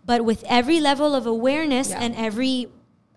but 0.03 0.25
with 0.25 0.43
every 0.47 0.79
level 0.79 1.13
of 1.13 1.27
awareness 1.27 1.91
Yeah. 1.91 2.01
and 2.01 2.15
every 2.15 2.69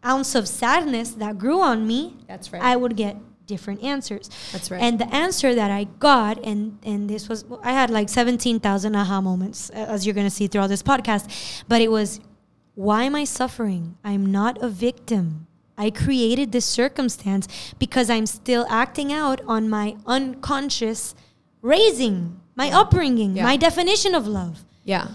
ounce 0.05 0.35
of 0.35 0.47
sadness 0.47 1.13
that 1.13 1.39
grew 1.39 1.63
on 1.63 1.87
me, 1.87 2.17
That's 2.29 2.53
right. 2.53 2.61
I 2.63 2.77
would 2.77 2.97
get 2.97 3.17
different 3.47 3.83
answers. 3.83 4.29
That's 4.53 4.71
right. 4.71 4.83
And 4.83 4.99
the 4.99 5.09
answer 5.15 5.55
that 5.55 5.71
I 5.71 5.85
got, 5.85 6.45
and 6.45 6.79
and 6.85 7.09
this 7.09 7.31
was, 7.31 7.47
I 7.63 7.73
had 7.73 7.89
like 7.89 8.11
seventeen 8.11 8.61
thousand 8.61 8.95
aha 8.95 9.23
moments, 9.23 9.71
as 9.71 10.05
you're 10.05 10.15
gonna 10.15 10.29
see 10.29 10.49
throughout 10.49 10.67
this 10.69 10.83
podcast. 10.83 11.65
But 11.67 11.81
it 11.81 11.91
was, 11.91 12.21
why 12.77 13.03
am 13.05 13.15
I 13.17 13.25
suffering? 13.25 13.97
I'm 14.05 14.25
not 14.31 14.63
a 14.63 14.69
victim. 14.69 15.47
I 15.77 15.91
created 15.91 16.53
this 16.53 16.65
circumstance 16.65 17.49
because 17.79 18.09
I'm 18.09 18.27
still 18.27 18.65
acting 18.71 19.13
out 19.13 19.41
on 19.49 19.69
my 19.69 19.97
unconscious 20.07 21.15
raising, 21.63 22.41
my 22.55 22.71
upbringing, 22.71 23.37
Yeah. 23.37 23.45
my 23.45 23.57
definition 23.57 24.15
of 24.15 24.27
love. 24.27 24.65
Yeah. 24.85 25.09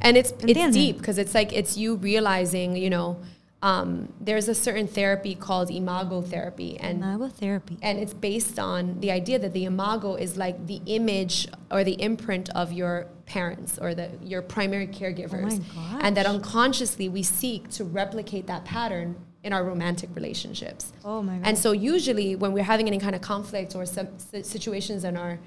And 0.00 0.16
it's 0.16 0.32
it's 0.40 0.74
deep 0.76 0.98
because 0.98 1.18
it's 1.18 1.34
like 1.34 1.52
it's 1.52 1.76
you 1.76 1.96
realizing, 1.96 2.76
you 2.76 2.90
know, 2.90 3.18
um, 3.62 4.12
there's 4.20 4.48
a 4.48 4.54
certain 4.54 4.86
therapy 4.86 5.34
called 5.34 5.70
imago 5.70 6.20
therapy 6.20 6.76
and 6.78 7.02
Imago 7.02 7.28
therapy. 7.28 7.78
and 7.80 7.98
it's 7.98 8.12
based 8.12 8.58
on 8.58 9.00
the 9.00 9.10
idea 9.10 9.38
that 9.38 9.54
the 9.54 9.64
imago 9.64 10.16
is 10.16 10.36
like 10.36 10.66
the 10.66 10.80
image 10.84 11.48
or 11.70 11.82
the 11.82 11.96
imprint 12.08 12.50
of 12.50 12.74
your 12.74 13.06
parents 13.26 13.78
or 13.78 13.94
the 13.94 14.10
your 14.22 14.42
primary 14.42 14.88
oh 14.92 14.96
caregivers 14.98 15.58
gosh. 15.74 16.00
and 16.02 16.16
that 16.16 16.26
unconsciously 16.26 17.08
we 17.08 17.22
seek 17.22 17.68
to 17.70 17.84
replicate 17.84 18.46
that 18.46 18.64
pattern 18.64 19.16
in 19.42 19.52
our 19.52 19.64
romantic 19.64 20.10
relationships 20.14 20.92
Oh 21.04 21.22
my 21.22 21.36
god. 21.38 21.46
and 21.48 21.58
so 21.58 21.72
usually 21.72 22.36
when 22.36 22.52
we're 22.52 22.64
having 22.64 22.86
any 22.86 22.98
kind 22.98 23.14
of 23.14 23.22
conflict 23.22 23.74
or 23.74 23.86
some 23.86 24.08
situations 24.18 25.04
in 25.04 25.16
our 25.16 25.38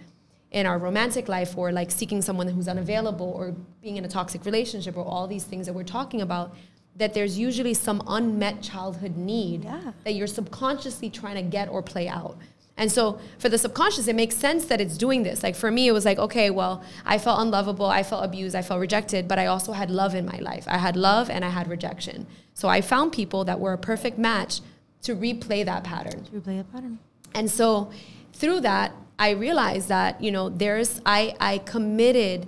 in 0.51 0.65
our 0.65 0.77
romantic 0.79 1.27
life 1.27 1.57
or 1.57 1.71
like 1.71 1.91
seeking 1.91 2.21
someone 2.21 2.47
who's 2.47 2.67
unavailable 2.67 3.31
or 3.35 3.53
being 3.81 3.97
in 3.97 4.05
a 4.05 4.07
toxic 4.07 4.45
relationship 4.45 4.95
or 4.97 5.05
all 5.05 5.27
these 5.27 5.43
things 5.43 5.65
that 5.67 5.73
we're 5.73 5.83
talking 5.83 6.21
about 6.21 6.55
that 6.95 7.13
there's 7.13 7.37
usually 7.37 7.75
some 7.75 8.01
unmet 8.07 8.61
childhood 8.63 9.15
need 9.17 9.65
Yeah. 9.65 9.91
that 10.03 10.13
you're 10.13 10.25
subconsciously 10.25 11.09
trying 11.11 11.35
to 11.35 11.43
get 11.43 11.69
or 11.69 11.83
play 11.83 12.07
out. 12.07 12.37
And 12.77 12.91
so 12.91 13.19
for 13.39 13.49
the 13.49 13.57
subconscious, 13.57 14.07
it 14.07 14.15
makes 14.15 14.35
sense 14.35 14.65
that 14.65 14.79
it's 14.79 14.97
doing 14.97 15.23
this. 15.23 15.41
Like 15.41 15.55
for 15.55 15.71
me, 15.71 15.87
it 15.87 15.91
was 15.91 16.05
like, 16.05 16.19
okay, 16.19 16.51
well, 16.51 16.83
I 17.05 17.17
felt 17.17 17.39
unlovable, 17.41 17.87
I 17.87 18.03
felt 18.03 18.23
abused, 18.23 18.55
I 18.55 18.61
felt 18.61 18.79
rejected, 18.79 19.27
but 19.27 19.39
I 19.39 19.47
also 19.47 19.71
had 19.73 19.89
love 19.89 20.13
in 20.13 20.25
my 20.25 20.37
life. 20.37 20.65
I 20.67 20.77
had 20.77 20.95
love 20.95 21.29
and 21.29 21.43
I 21.43 21.49
had 21.49 21.67
rejection. 21.67 22.27
So 22.53 22.67
I 22.67 22.81
found 22.81 23.11
people 23.11 23.43
that 23.45 23.59
were 23.59 23.73
a 23.73 23.77
perfect 23.77 24.19
match 24.19 24.61
to 25.01 25.15
replay 25.15 25.65
that 25.65 25.83
pattern. 25.83 26.27
replay 26.33 26.59
a 26.59 26.63
pattern. 26.63 26.99
And 27.33 27.49
so 27.49 27.91
through 28.33 28.61
that, 28.61 28.91
I 29.19 29.31
realized 29.31 29.87
that, 29.89 30.21
you 30.21 30.31
know, 30.31 30.49
there's, 30.49 31.01
I, 31.05 31.35
I 31.39 31.57
committed 31.59 32.47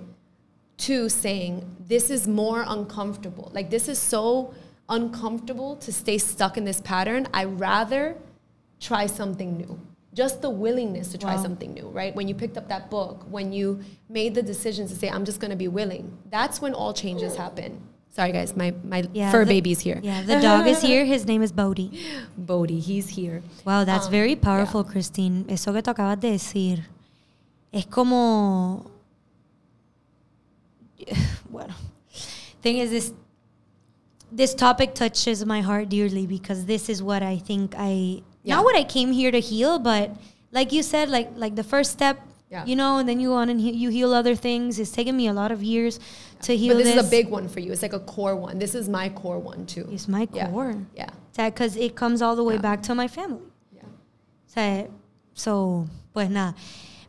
to 0.78 1.08
saying, 1.08 1.76
this 1.80 2.08
is 2.08 2.28
more 2.28 2.64
uncomfortable. 2.66 3.50
Like, 3.52 3.70
this 3.70 3.88
is 3.88 3.98
so 3.98 4.54
uncomfortable 4.88 5.76
to 5.76 5.92
stay 5.92 6.18
stuck 6.18 6.56
in 6.56 6.64
this 6.64 6.80
pattern. 6.80 7.26
I 7.34 7.44
rather 7.44 8.16
try 8.78 9.06
something 9.06 9.56
new. 9.56 9.80
Just 10.12 10.42
the 10.42 10.50
willingness 10.50 11.12
to 11.12 11.18
try 11.18 11.36
Wow. 11.36 11.42
something 11.42 11.72
new, 11.72 11.88
right? 11.88 12.14
When 12.16 12.26
you 12.26 12.34
picked 12.34 12.56
up 12.58 12.68
that 12.68 12.90
book, 12.90 13.24
when 13.30 13.52
you 13.52 13.80
made 14.08 14.34
the 14.34 14.42
decision 14.42 14.88
to 14.88 14.94
say, 14.94 15.08
I'm 15.08 15.24
just 15.24 15.38
gonna 15.40 15.54
be 15.56 15.68
willing, 15.68 16.18
that's 16.30 16.60
when 16.60 16.74
all 16.74 16.92
changes 16.92 17.36
happen. 17.36 17.80
Sorry, 18.12 18.32
guys, 18.32 18.56
my, 18.56 18.74
my 18.82 19.02
fur 19.30 19.44
the- 19.44 19.54
baby's 19.54 19.78
here. 19.80 20.00
Yeah, 20.02 20.22
the 20.22 20.40
dog 20.40 20.66
is 20.66 20.82
here. 20.82 21.04
His 21.04 21.26
name 21.26 21.42
is 21.42 21.52
Bodhi. 21.52 21.92
Bodhi, 22.36 22.80
he's 22.80 23.10
here. 23.10 23.40
Wow, 23.64 23.84
that's 23.84 24.06
Um, 24.06 24.10
very 24.10 24.34
powerful, 24.34 24.82
Christine. 24.82 25.44
Eso 25.48 25.72
que 25.72 25.80
tú 25.80 25.90
acabas 25.94 26.18
de 26.20 26.32
decir 26.32 26.80
es 27.72 27.86
como. 27.86 28.90
Bueno, 31.50 31.74
thing 32.62 32.78
is 32.78 32.90
this. 32.90 33.12
This 34.32 34.54
topic 34.54 34.94
touches 34.94 35.44
my 35.44 35.60
heart 35.60 35.88
dearly 35.88 36.24
because 36.26 36.64
this 36.66 36.88
is 36.88 37.02
what 37.02 37.20
I 37.22 37.36
think 37.38 37.74
I 37.76 38.22
Yeah. 38.42 38.56
not 38.56 38.64
what 38.64 38.76
I 38.76 38.84
came 38.84 39.12
here 39.12 39.30
to 39.30 39.40
heal, 39.40 39.78
but 39.78 40.10
like 40.52 40.72
you 40.72 40.82
said, 40.82 41.08
like 41.10 41.28
like 41.36 41.54
the 41.56 41.64
first 41.64 41.92
step, 41.92 42.16
Yeah. 42.50 42.64
you 42.64 42.74
know, 42.74 42.98
and 42.98 43.08
then 43.08 43.20
you 43.20 43.28
go 43.28 43.34
on 43.36 43.48
and 43.50 43.60
he, 43.60 43.70
you 43.72 43.90
heal 43.90 44.12
other 44.14 44.34
things. 44.34 44.78
It's 44.78 44.90
taken 44.90 45.16
me 45.16 45.26
a 45.28 45.32
lot 45.32 45.52
of 45.52 45.62
years 45.62 46.00
to 46.42 46.56
heal 46.56 46.74
But 46.74 46.84
this, 46.84 46.94
this. 46.94 47.04
is 47.04 47.08
a 47.08 47.10
big 47.10 47.28
one 47.30 47.48
for 47.48 47.60
you. 47.60 47.70
It's 47.72 47.82
like 47.82 47.92
a 47.92 48.00
core 48.00 48.34
one. 48.34 48.58
This 48.58 48.74
is 48.74 48.88
my 48.88 49.08
core 49.10 49.38
one 49.38 49.66
too. 49.66 49.86
It's 49.92 50.08
my 50.08 50.26
core. 50.26 50.74
Yeah. 50.96 51.10
because 51.36 51.76
it 51.76 51.94
comes 51.94 52.20
all 52.22 52.34
the 52.36 52.44
way 52.44 52.54
Yeah. 52.54 52.60
back 52.68 52.82
to 52.88 52.94
my 52.94 53.08
family. 53.08 53.46
Yeah. 53.72 53.82
So, 54.46 54.90
so, 55.34 55.86
pues 56.12 56.28
nada. 56.30 56.54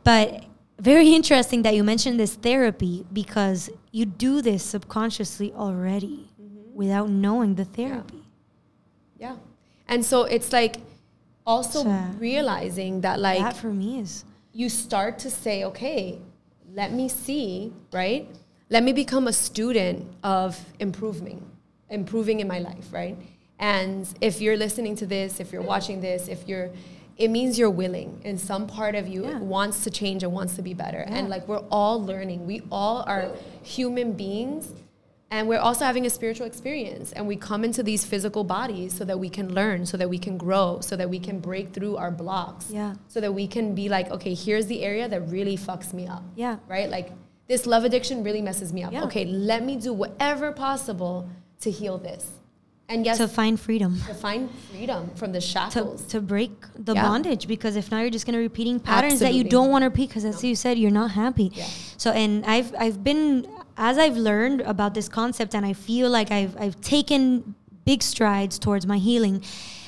But 0.04 0.44
very 0.80 1.14
interesting 1.14 1.62
that 1.64 1.74
you 1.76 1.84
mentioned 1.84 2.20
this 2.20 2.36
therapy 2.36 3.06
because 3.14 3.70
you 3.92 4.06
do 4.06 4.42
this 4.42 4.64
subconsciously 4.64 5.52
already 5.54 6.28
Mm-hmm. 6.42 6.74
without 6.76 7.10
knowing 7.10 7.56
the 7.56 7.66
therapy. 7.66 8.24
Yeah. 9.20 9.36
And 9.88 10.04
so 10.06 10.24
it's 10.24 10.52
like 10.54 10.78
also 11.52 11.84
So, 11.84 12.06
realizing 12.20 13.02
that 13.02 13.20
like 13.20 13.40
that 13.40 13.56
for 13.58 13.74
me 13.82 14.00
is 14.04 14.26
you 14.54 14.68
start 14.70 15.14
to 15.26 15.30
say, 15.30 15.64
okay, 15.72 16.20
let 16.74 16.92
me 17.00 17.08
see, 17.10 17.72
right? 17.92 18.28
Let 18.70 18.84
me 18.84 18.94
become 18.94 19.28
a 19.28 19.34
student 19.34 19.98
of 20.24 20.58
improving, 20.80 21.40
improving 21.90 22.40
in 22.44 22.48
my 22.48 22.60
life, 22.60 22.88
right? 22.92 23.18
And 23.60 24.08
if 24.22 24.42
you're 24.42 24.58
listening 24.66 24.96
to 25.02 25.06
this, 25.06 25.40
if 25.40 25.52
you're 25.52 25.68
watching 25.76 26.02
this, 26.02 26.28
if 26.28 26.48
you're, 26.50 26.70
it 27.18 27.30
means 27.38 27.60
you're 27.60 27.76
willing 27.84 28.20
and 28.26 28.40
some 28.40 28.66
part 28.68 28.96
of 28.96 29.06
you 29.14 29.22
Yeah. 29.26 29.40
wants 29.58 29.84
to 29.86 29.90
change 29.92 30.24
and 30.26 30.32
wants 30.40 30.56
to 30.56 30.62
be 30.62 30.74
better. 30.74 31.04
And 31.16 31.24
Yeah. 31.28 31.34
like 31.36 31.48
we're 31.48 31.66
all 31.80 31.98
learning. 32.12 32.40
We 32.48 32.58
all 32.72 33.04
are 33.14 33.26
human 33.64 34.14
beings 34.14 34.64
and 35.32 35.48
we're 35.48 35.60
also 35.60 35.86
having 35.86 36.06
a 36.06 36.10
spiritual 36.10 36.46
experience 36.46 37.14
and 37.14 37.26
we 37.26 37.36
come 37.38 37.64
into 37.64 37.82
these 37.82 38.04
physical 38.06 38.44
bodies 38.44 38.94
so 38.94 39.06
that 39.06 39.18
we 39.18 39.30
can 39.30 39.54
learn 39.54 39.86
so 39.86 39.96
that 39.98 40.10
we 40.10 40.20
can 40.20 40.38
grow 40.38 40.80
so 40.82 40.96
that 40.96 41.10
we 41.10 41.20
can 41.20 41.40
break 41.40 41.74
through 41.74 41.96
our 41.98 42.12
blocks 42.12 42.70
Yeah. 42.70 42.96
so 43.08 43.22
that 43.22 43.34
we 43.34 43.48
can 43.48 43.74
be 43.74 43.90
like 43.90 44.12
okay 44.12 44.34
here's 44.34 44.68
the 44.68 44.84
area 44.84 45.08
that 45.08 45.22
really 45.30 45.58
fucks 45.58 45.94
me 45.94 46.06
up 46.08 46.24
Yeah. 46.36 46.58
right 46.68 46.90
like 46.90 47.12
this 47.48 47.66
love 47.66 47.84
addiction 47.86 48.24
really 48.24 48.42
messes 48.42 48.72
me 48.74 48.84
up 48.84 48.92
Yeah. 48.94 49.04
okay 49.06 49.26
let 49.26 49.64
me 49.64 49.76
do 49.78 49.94
whatever 49.94 50.52
possible 50.52 51.30
to 51.62 51.72
heal 51.72 51.98
this 51.98 52.28
and 52.90 53.06
yes 53.06 53.18
to 53.20 53.28
find 53.28 53.58
freedom. 53.58 53.96
to 54.08 54.14
find 54.14 54.50
freedom 54.70 55.10
from 55.16 55.32
the 55.32 55.40
To, 55.40 55.48
shackles 55.48 56.02
to 56.08 56.20
break 56.20 56.52
the 56.78 56.94
Yeah. 56.94 57.04
bondage 57.08 57.48
because 57.48 57.78
if 57.78 57.90
not 57.90 58.00
you're 58.02 58.10
just 58.10 58.26
going 58.26 58.34
to 58.34 58.40
repeating 58.40 58.80
patterns 58.82 59.20
that 59.22 59.34
you 59.34 59.46
don't 59.46 59.70
want 59.70 59.84
to 59.84 59.88
repeat 59.90 60.10
because 60.10 60.26
as 60.26 60.44
you 60.44 60.56
said 60.56 60.78
you're 60.78 60.92
not 60.92 61.12
happy 61.12 61.52
Yeah. 61.56 61.66
so 61.96 62.12
and 62.12 62.46
i've 62.46 62.74
i've 62.78 63.02
been 63.02 63.48
as 63.78 63.98
i've 63.98 64.18
learned 64.18 64.62
about 64.62 64.94
this 64.94 65.08
concept 65.10 65.54
and 65.56 65.66
i 65.66 65.74
feel 65.74 66.10
like 66.10 66.32
i've 66.32 66.56
i've 66.60 66.80
taken 66.82 67.56
big 67.86 68.02
strides 68.04 68.60
towards 68.60 68.86
my 68.86 68.98
healing 68.98 69.44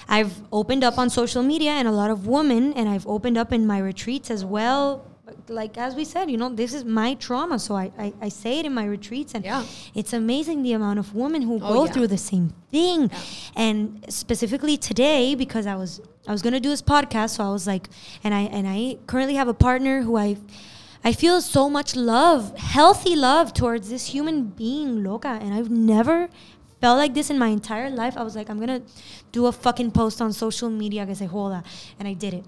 i've 0.10 0.42
opened 0.52 0.84
up 0.84 0.98
on 0.98 1.10
social 1.10 1.44
media 1.44 1.72
and 1.72 1.88
a 1.88 1.92
lot 1.92 2.10
of 2.10 2.26
women 2.28 2.74
and 2.74 2.90
i've 2.90 3.06
opened 3.08 3.38
up 3.38 3.52
in 3.54 3.66
my 3.68 3.78
retreats 3.80 4.32
as 4.32 4.44
well 4.46 5.06
like 5.48 5.78
as 5.78 5.96
we 5.96 6.04
said 6.06 6.30
you 6.30 6.38
know 6.38 6.50
this 6.50 6.74
is 6.74 6.84
my 6.86 7.14
trauma 7.16 7.58
so 7.58 7.76
i 7.76 7.92
i, 7.98 8.14
I 8.22 8.30
say 8.30 8.60
it 8.60 8.66
in 8.66 8.74
my 8.74 8.86
retreats 8.86 9.34
and 9.36 9.44
Yeah. 9.44 9.64
it's 9.96 10.14
amazing 10.14 10.64
the 10.64 10.74
amount 10.74 11.00
of 11.00 11.16
women 11.16 11.42
who 11.42 11.56
Oh, 11.56 11.74
go 11.74 11.86
yeah. 11.86 11.92
through 11.92 12.08
the 12.08 12.18
same 12.18 12.54
thing 12.72 13.10
Yeah. 13.10 13.20
and 13.56 14.06
specifically 14.10 14.78
today 14.78 15.36
because 15.36 15.66
i 15.66 15.76
was 15.76 16.02
i 16.28 16.32
was 16.32 16.42
going 16.42 16.54
to 16.54 16.60
do 16.60 16.70
this 16.70 16.82
podcast 16.82 17.32
so 17.38 17.44
i 17.44 17.52
was 17.52 17.66
like 17.68 17.90
and 18.24 18.34
i 18.34 18.42
and 18.42 18.68
i 18.68 18.98
currently 19.08 19.36
have 19.36 19.48
a 19.48 19.54
partner 19.54 20.02
who 20.02 20.18
i 20.18 20.38
i 21.04 21.12
feel 21.12 21.42
so 21.42 21.70
much 21.70 21.96
love 21.96 22.56
healthy 22.58 23.16
love 23.16 23.54
towards 23.54 23.90
this 23.90 24.08
human 24.14 24.44
being 24.44 25.04
loca 25.04 25.28
and 25.42 25.54
i've 25.54 25.70
never 25.70 26.30
felt 26.82 26.98
like 26.98 27.14
this 27.14 27.30
in 27.30 27.38
my 27.38 27.48
entire 27.48 27.90
life 27.90 28.18
i 28.18 28.24
was 28.24 28.36
like 28.36 28.50
i'm 28.50 28.58
going 28.66 28.82
to 28.82 28.88
do 29.32 29.46
a 29.46 29.52
fucking 29.52 29.92
post 29.92 30.22
on 30.22 30.32
social 30.34 30.70
media 30.70 31.06
que 31.06 31.16
se 31.16 31.28
joda 31.28 31.64
and 32.00 32.08
i 32.08 32.14
did 32.14 32.34
it 32.34 32.46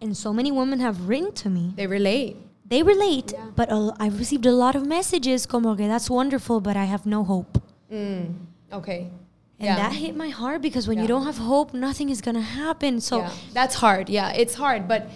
and 0.00 0.16
so 0.16 0.32
many 0.32 0.50
women 0.52 0.80
have 0.80 1.08
written 1.08 1.32
to 1.32 1.48
me 1.48 1.72
they 1.76 1.86
relate 1.86 2.36
they 2.66 2.82
relate 2.82 3.32
Yeah. 3.32 3.50
but 3.56 3.70
a, 3.70 3.92
i've 3.98 4.18
received 4.18 4.46
a 4.46 4.52
lot 4.52 4.74
of 4.74 4.86
messages 4.86 5.46
como 5.46 5.74
que 5.76 5.86
that's 5.88 6.08
wonderful 6.10 6.60
but 6.60 6.76
i 6.76 6.84
have 6.84 7.06
no 7.06 7.22
hope 7.24 7.60
mm, 7.90 8.34
okay 8.72 9.10
and 9.60 9.66
Yeah. 9.68 9.76
that 9.76 9.92
hit 9.92 10.16
my 10.16 10.30
heart 10.30 10.62
because 10.62 10.88
when 10.88 10.98
you 11.00 11.06
don't 11.06 11.24
have 11.26 11.38
hope, 11.38 11.72
nothing 11.72 12.08
is 12.10 12.20
gonna 12.20 12.40
happen. 12.42 13.00
So 13.00 13.18
yeah. 13.18 13.30
that's 13.52 13.76
hard. 13.76 14.08
Yeah, 14.10 14.32
it's 14.42 14.54
hard. 14.56 14.88
But 14.88 15.06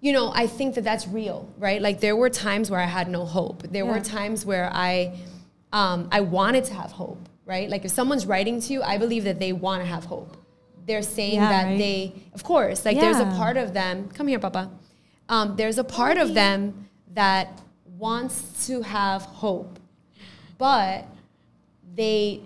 you 0.00 0.12
know, 0.12 0.30
I 0.34 0.46
think 0.46 0.74
that 0.76 0.84
that's 0.84 1.08
real, 1.08 1.48
right? 1.58 1.82
Like 1.82 2.00
there 2.00 2.14
were 2.16 2.30
times 2.30 2.70
where 2.70 2.80
I 2.80 2.86
had 2.86 3.08
no 3.08 3.24
hope. 3.24 3.62
There 3.64 3.84
Yeah. 3.84 3.90
were 3.92 4.00
times 4.00 4.44
where 4.46 4.70
I, 4.72 5.16
um, 5.72 6.08
I 6.12 6.20
wanted 6.20 6.64
to 6.66 6.74
have 6.74 6.92
hope, 6.92 7.28
right? 7.46 7.68
Like 7.68 7.84
if 7.84 7.90
someone's 7.90 8.24
writing 8.26 8.60
to 8.60 8.72
you, 8.72 8.82
I 8.82 8.96
believe 8.98 9.24
that 9.24 9.38
they 9.40 9.52
want 9.52 9.82
to 9.82 9.86
have 9.88 10.04
hope. 10.04 10.36
They're 10.86 11.02
saying 11.02 11.34
Yeah, 11.34 11.48
that 11.50 11.64
right. 11.64 11.78
they, 11.78 12.12
of 12.32 12.44
course, 12.44 12.84
like 12.84 12.98
there's 13.00 13.18
a 13.18 13.26
part 13.36 13.56
of 13.56 13.74
them. 13.74 14.08
Come 14.14 14.28
here, 14.28 14.38
Papa. 14.38 14.70
Um, 15.28 15.56
there's 15.56 15.78
a 15.78 15.84
part 15.84 16.16
of 16.16 16.32
them 16.32 16.88
that 17.14 17.60
wants 17.98 18.66
to 18.68 18.82
have 18.82 19.22
hope, 19.22 19.78
but 20.56 21.04
they 21.94 22.40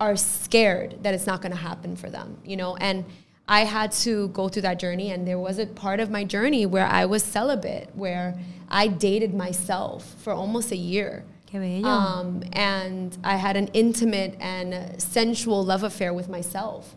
are 0.00 0.16
scared 0.16 1.02
that 1.02 1.14
it's 1.14 1.26
not 1.26 1.40
going 1.42 1.52
to 1.52 1.58
happen 1.58 1.94
for 1.94 2.10
them, 2.10 2.38
you 2.44 2.56
know? 2.56 2.74
And 2.76 3.04
I 3.48 3.64
had 3.64 3.92
to 3.92 4.28
go 4.28 4.48
through 4.48 4.62
that 4.62 4.78
journey, 4.78 5.10
and 5.10 5.26
there 5.28 5.38
was 5.38 5.58
a 5.58 5.66
part 5.66 6.00
of 6.00 6.10
my 6.10 6.24
journey 6.24 6.64
where 6.66 6.86
I 6.86 7.04
was 7.04 7.22
celibate, 7.22 7.90
where 7.94 8.38
I 8.68 8.88
dated 8.88 9.34
myself 9.34 10.14
for 10.22 10.32
almost 10.32 10.72
a 10.72 10.76
year. 10.76 11.24
Um, 11.84 12.42
and 12.52 13.16
I 13.22 13.36
had 13.36 13.56
an 13.56 13.68
intimate 13.74 14.34
and 14.40 15.00
sensual 15.00 15.64
love 15.64 15.84
affair 15.84 16.12
with 16.12 16.28
myself. 16.28 16.96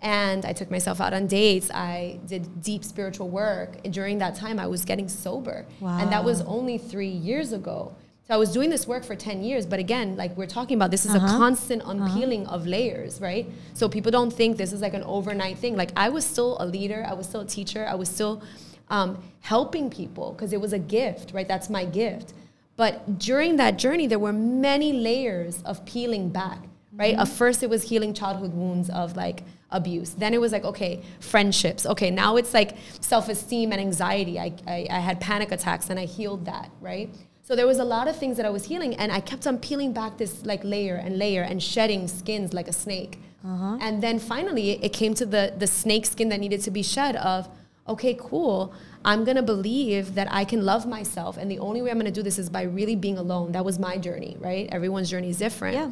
And 0.00 0.46
I 0.46 0.54
took 0.54 0.70
myself 0.70 0.98
out 1.00 1.12
on 1.12 1.26
dates. 1.26 1.70
I 1.70 2.18
did 2.26 2.62
deep 2.62 2.84
spiritual 2.84 3.28
work. 3.28 3.76
And 3.84 3.92
during 3.92 4.16
that 4.18 4.34
time, 4.34 4.58
I 4.58 4.66
was 4.66 4.86
getting 4.86 5.08
sober. 5.08 5.66
And 6.00 6.10
that 6.12 6.24
was 6.24 6.40
only 6.42 6.78
three 6.78 7.10
years 7.10 7.52
ago. 7.52 7.94
So 8.26 8.34
I 8.34 8.36
was 8.36 8.52
doing 8.52 8.70
this 8.70 8.86
work 8.86 9.04
for 9.04 9.16
10 9.16 9.42
years. 9.42 9.66
But 9.66 9.80
again, 9.80 10.16
like 10.16 10.36
we're 10.36 10.46
talking 10.46 10.76
about, 10.76 10.90
this 10.90 11.04
is 11.04 11.14
Uh-huh. 11.14 11.26
a 11.26 11.38
constant 11.38 11.82
unpeeling 11.84 12.46
of 12.46 12.66
layers, 12.66 13.20
right? 13.20 13.46
So 13.74 13.88
people 13.88 14.12
don't 14.12 14.32
think 14.32 14.56
this 14.56 14.72
is 14.72 14.80
like 14.80 14.94
an 14.94 15.02
overnight 15.02 15.58
thing. 15.58 15.76
Like 15.76 15.90
I 15.96 16.08
was 16.08 16.24
still 16.24 16.56
a 16.60 16.66
leader, 16.66 17.04
I 17.08 17.14
was 17.14 17.26
still 17.26 17.40
a 17.40 17.46
teacher, 17.46 17.86
I 17.86 17.94
was 17.96 18.08
still 18.08 18.42
um, 18.90 19.22
helping 19.40 19.90
people 19.90 20.32
because 20.32 20.52
it 20.52 20.60
was 20.60 20.72
a 20.72 20.78
gift, 20.78 21.32
right? 21.32 21.48
That's 21.48 21.68
my 21.68 21.84
gift. 21.84 22.32
But 22.76 23.18
during 23.18 23.56
that 23.56 23.76
journey, 23.78 24.06
there 24.06 24.18
were 24.18 24.32
many 24.32 24.92
layers 24.92 25.62
of 25.62 25.84
peeling 25.84 26.28
back, 26.30 26.58
right? 26.92 27.16
At 27.16 27.28
first, 27.28 27.62
it 27.62 27.70
was 27.70 27.82
healing 27.90 28.14
childhood 28.14 28.52
wounds 28.54 28.88
of 28.90 29.16
like 29.16 29.42
abuse. 29.70 30.10
Then 30.10 30.32
it 30.34 30.40
was 30.40 30.52
like, 30.52 30.64
okay, 30.64 31.02
friendships. 31.20 31.86
Okay, 31.86 32.10
now 32.10 32.36
it's 32.36 32.54
like 32.54 32.76
self 33.00 33.28
esteem 33.28 33.72
and 33.72 33.80
anxiety. 33.80 34.38
I, 34.38 34.52
I, 34.66 34.86
I 34.90 35.00
had 35.00 35.20
panic 35.20 35.50
attacks 35.52 35.90
and 35.90 35.98
I 35.98 36.04
healed 36.04 36.44
that, 36.46 36.70
right? 36.80 37.10
So 37.52 37.56
there 37.56 37.66
was 37.66 37.80
a 37.80 37.84
lot 37.84 38.08
of 38.08 38.16
things 38.16 38.38
that 38.38 38.46
I 38.46 38.48
was 38.48 38.64
healing, 38.64 38.94
and 38.94 39.12
I 39.12 39.20
kept 39.20 39.46
on 39.46 39.58
peeling 39.58 39.92
back 39.92 40.16
this 40.16 40.42
like 40.46 40.64
layer 40.64 40.94
and 40.94 41.18
layer 41.18 41.42
and 41.42 41.62
shedding 41.62 42.08
skins 42.08 42.54
like 42.54 42.66
a 42.66 42.72
snake. 42.72 43.18
Uh-huh. 43.44 43.76
And 43.78 44.02
then 44.02 44.18
finally, 44.18 44.70
it- 44.70 44.84
it 44.84 44.92
came 44.94 45.12
to 45.12 45.26
the 45.26 45.52
the 45.58 45.66
snake 45.66 46.06
skin 46.06 46.30
that 46.30 46.40
needed 46.40 46.62
to 46.62 46.70
be 46.70 46.82
shed 46.82 47.14
of, 47.16 47.50
okay, 47.86 48.14
cool. 48.18 48.72
I'm 49.04 49.24
gonna 49.24 49.42
believe 49.42 50.14
that 50.14 50.28
I 50.32 50.46
can 50.46 50.64
love 50.64 50.86
myself, 50.86 51.36
and 51.36 51.50
the 51.50 51.58
only 51.58 51.82
way 51.82 51.90
I'm 51.90 51.98
gonna 51.98 52.10
do 52.10 52.22
this 52.22 52.38
is 52.38 52.48
by 52.48 52.62
really 52.62 52.96
being 52.96 53.18
alone. 53.18 53.52
That 53.52 53.66
was 53.66 53.78
my 53.78 53.98
journey, 53.98 54.34
right? 54.40 54.66
Everyone's 54.72 55.10
journey 55.10 55.28
is 55.28 55.36
different. 55.36 55.74
Yeah. 55.76 55.90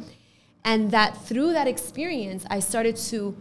And 0.65 0.89
that 0.89 1.11
through 1.27 1.53
that 1.53 1.67
experience, 1.67 2.43
I 2.49 2.59
started 2.59 2.95
to 3.11 3.37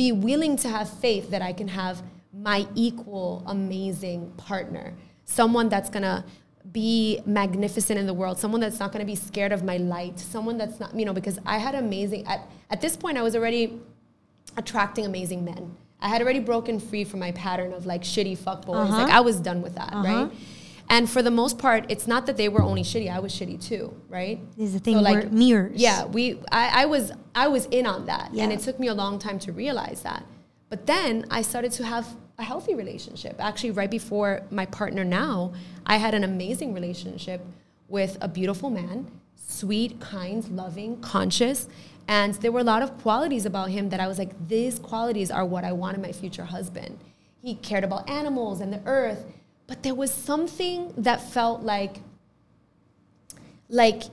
be 0.00 0.12
willing 0.12 0.58
to 0.64 0.68
have 0.68 0.90
faith 0.90 1.30
that 1.30 1.40
I 1.40 1.54
can 1.54 1.68
have 1.68 2.02
my 2.30 2.66
equal, 2.74 3.42
amazing 3.46 4.32
partner, 4.36 4.92
someone 5.24 5.70
that's 5.70 5.88
gonna 5.88 6.26
be 6.72 7.20
magnificent 7.24 7.98
in 7.98 8.06
the 8.06 8.14
world, 8.14 8.38
someone 8.38 8.60
that's 8.60 8.78
not 8.78 8.92
gonna 8.92 9.04
be 9.04 9.14
scared 9.14 9.52
of 9.52 9.64
my 9.64 9.76
light, 9.78 10.18
someone 10.18 10.58
that's 10.58 10.78
not, 10.80 10.94
you 10.94 11.04
know, 11.04 11.12
because 11.12 11.38
I 11.46 11.58
had 11.58 11.74
amazing, 11.74 12.26
at, 12.26 12.46
at 12.70 12.80
this 12.80 12.96
point, 12.96 13.16
I 13.16 13.22
was 13.22 13.34
already 13.36 13.80
attracting 14.56 15.06
amazing 15.06 15.44
men. 15.44 15.76
I 16.00 16.08
had 16.08 16.22
already 16.22 16.40
broken 16.40 16.78
free 16.78 17.04
from 17.04 17.20
my 17.20 17.32
pattern 17.32 17.72
of 17.72 17.86
like 17.86 18.02
shitty 18.02 18.38
fuckboys. 18.38 18.76
Uh-huh. 18.84 19.02
Like 19.04 19.12
I 19.12 19.20
was 19.20 19.40
done 19.40 19.62
with 19.62 19.74
that, 19.76 19.92
Uh-huh. 19.92 20.02
right? 20.24 20.32
And 20.90 21.08
for 21.08 21.22
the 21.22 21.30
most 21.30 21.58
part, 21.58 21.84
it's 21.90 22.06
not 22.06 22.24
that 22.26 22.38
they 22.38 22.48
were 22.48 22.62
only 22.62 22.82
shitty. 22.82 23.12
I 23.12 23.18
was 23.18 23.30
shitty 23.32 23.62
too, 23.62 23.94
right? 24.08 24.40
This 24.56 24.68
is 24.68 24.72
the 24.74 24.78
thing, 24.80 24.96
So, 24.96 25.02
we're 25.02 25.28
mirrors. 25.28 25.76
Yeah, 25.78 26.06
we. 26.06 26.40
I, 26.50 26.82
I 26.82 26.86
was. 26.86 27.12
I 27.34 27.48
was 27.48 27.66
in 27.66 27.84
on 27.84 28.06
that, 28.06 28.30
and 28.32 28.50
it 28.50 28.60
took 28.60 28.80
me 28.80 28.86
a 28.86 28.94
long 28.94 29.18
time 29.18 29.38
to 29.40 29.52
realize 29.52 30.00
that. 30.02 30.24
But 30.70 30.86
then 30.86 31.26
I 31.30 31.42
started 31.42 31.72
to 31.72 31.84
have 31.84 32.06
a 32.38 32.44
healthy 32.44 32.74
relationship. 32.74 33.36
Actually, 33.38 33.72
right 33.72 33.90
before 33.90 34.42
my 34.50 34.66
partner 34.66 35.04
now, 35.04 35.52
I 35.84 35.96
had 35.96 36.14
an 36.14 36.24
amazing 36.24 36.72
relationship 36.72 37.44
with 37.88 38.16
a 38.20 38.28
beautiful 38.28 38.70
man, 38.70 39.10
sweet, 39.34 40.00
kind, 40.00 40.48
loving, 40.50 41.00
conscious. 41.00 41.68
And 42.06 42.34
there 42.34 42.52
were 42.52 42.60
a 42.60 42.64
lot 42.64 42.82
of 42.82 42.96
qualities 42.98 43.44
about 43.44 43.70
him 43.70 43.88
that 43.88 44.00
I 44.00 44.06
was 44.06 44.18
like, 44.18 44.48
these 44.48 44.78
qualities 44.78 45.30
are 45.30 45.44
what 45.44 45.64
I 45.64 45.72
want 45.72 45.96
in 45.96 46.02
my 46.02 46.12
future 46.12 46.44
husband. 46.44 46.98
He 47.42 47.56
cared 47.56 47.84
about 47.84 48.08
animals 48.08 48.60
and 48.60 48.72
the 48.72 48.80
earth, 48.86 49.24
but 49.66 49.82
there 49.82 49.94
was 49.94 50.12
something 50.12 50.92
that 50.96 51.20
felt 51.20 51.62
like 51.62 52.00
like 53.70 54.04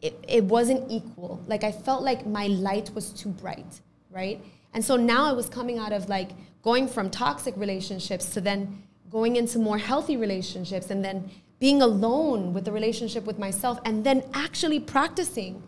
it, 0.00 0.24
it 0.26 0.44
wasn't 0.44 0.90
equal. 0.90 1.42
Like 1.46 1.64
I 1.64 1.72
felt 1.72 2.02
like 2.02 2.26
my 2.26 2.46
light 2.46 2.90
was 2.94 3.10
too 3.10 3.28
bright, 3.28 3.80
right? 4.10 4.42
And 4.72 4.84
so 4.84 4.96
now 4.96 5.26
I 5.26 5.32
was 5.32 5.48
coming 5.48 5.78
out 5.78 5.92
of 5.92 6.08
like 6.08 6.30
going 6.62 6.86
from 6.88 7.10
toxic 7.10 7.54
relationships 7.56 8.30
to 8.30 8.40
then 8.40 8.82
going 9.10 9.36
into 9.36 9.58
more 9.58 9.78
healthy 9.78 10.16
relationships 10.16 10.90
and 10.90 11.04
then 11.04 11.30
being 11.58 11.82
alone 11.82 12.52
with 12.54 12.64
the 12.64 12.72
relationship 12.72 13.24
with 13.24 13.38
myself 13.38 13.78
and 13.84 14.04
then 14.04 14.24
actually 14.34 14.80
practicing 14.80 15.62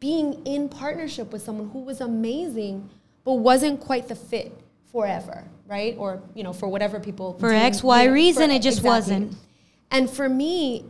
being 0.00 0.44
in 0.46 0.68
partnership 0.68 1.32
with 1.32 1.42
someone 1.42 1.68
who 1.70 1.80
was 1.80 2.00
amazing 2.00 2.88
but 3.24 3.34
wasn't 3.34 3.78
quite 3.80 4.08
the 4.08 4.16
fit 4.16 4.52
forever, 4.90 5.44
right? 5.68 5.94
Or, 5.96 6.20
you 6.34 6.42
know, 6.42 6.52
for 6.52 6.68
whatever 6.68 6.98
people 6.98 7.34
For 7.38 7.50
deem- 7.50 7.58
X, 7.60 7.82
Y 7.84 8.02
you 8.02 8.08
know, 8.08 8.14
reason, 8.14 8.50
for- 8.50 8.56
it 8.56 8.62
just 8.62 8.82
wasn't. 8.82 9.36
And 9.92 10.10
for 10.10 10.28
me, 10.28 10.86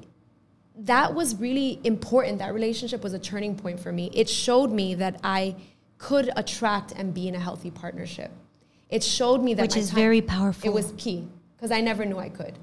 that 0.78 1.14
was 1.14 1.34
really 1.36 1.78
important. 1.84 2.38
That 2.38 2.54
relationship 2.54 3.02
was 3.04 3.12
a 3.12 3.18
turning 3.18 3.54
point 3.54 3.78
for 3.80 3.92
me. 3.92 4.10
It 4.14 4.28
showed 4.30 4.72
me 4.72 4.94
that 4.94 5.20
I 5.22 5.56
could 5.98 6.30
attract 6.36 6.92
and 6.92 7.12
be 7.12 7.28
in 7.28 7.34
a 7.34 7.38
healthy 7.38 7.70
partnership. 7.70 8.30
It 8.92 9.02
showed 9.02 9.42
me 9.42 9.54
that 9.54 9.62
Which 9.62 9.76
is 9.76 9.88
time- 9.88 9.96
very 10.04 10.20
powerful. 10.20 10.68
It 10.68 10.72
was 10.72 10.92
key 10.98 11.26
because 11.56 11.70
I 11.72 11.80
never 11.80 12.04
knew 12.04 12.18
I 12.18 12.28
could, 12.28 12.58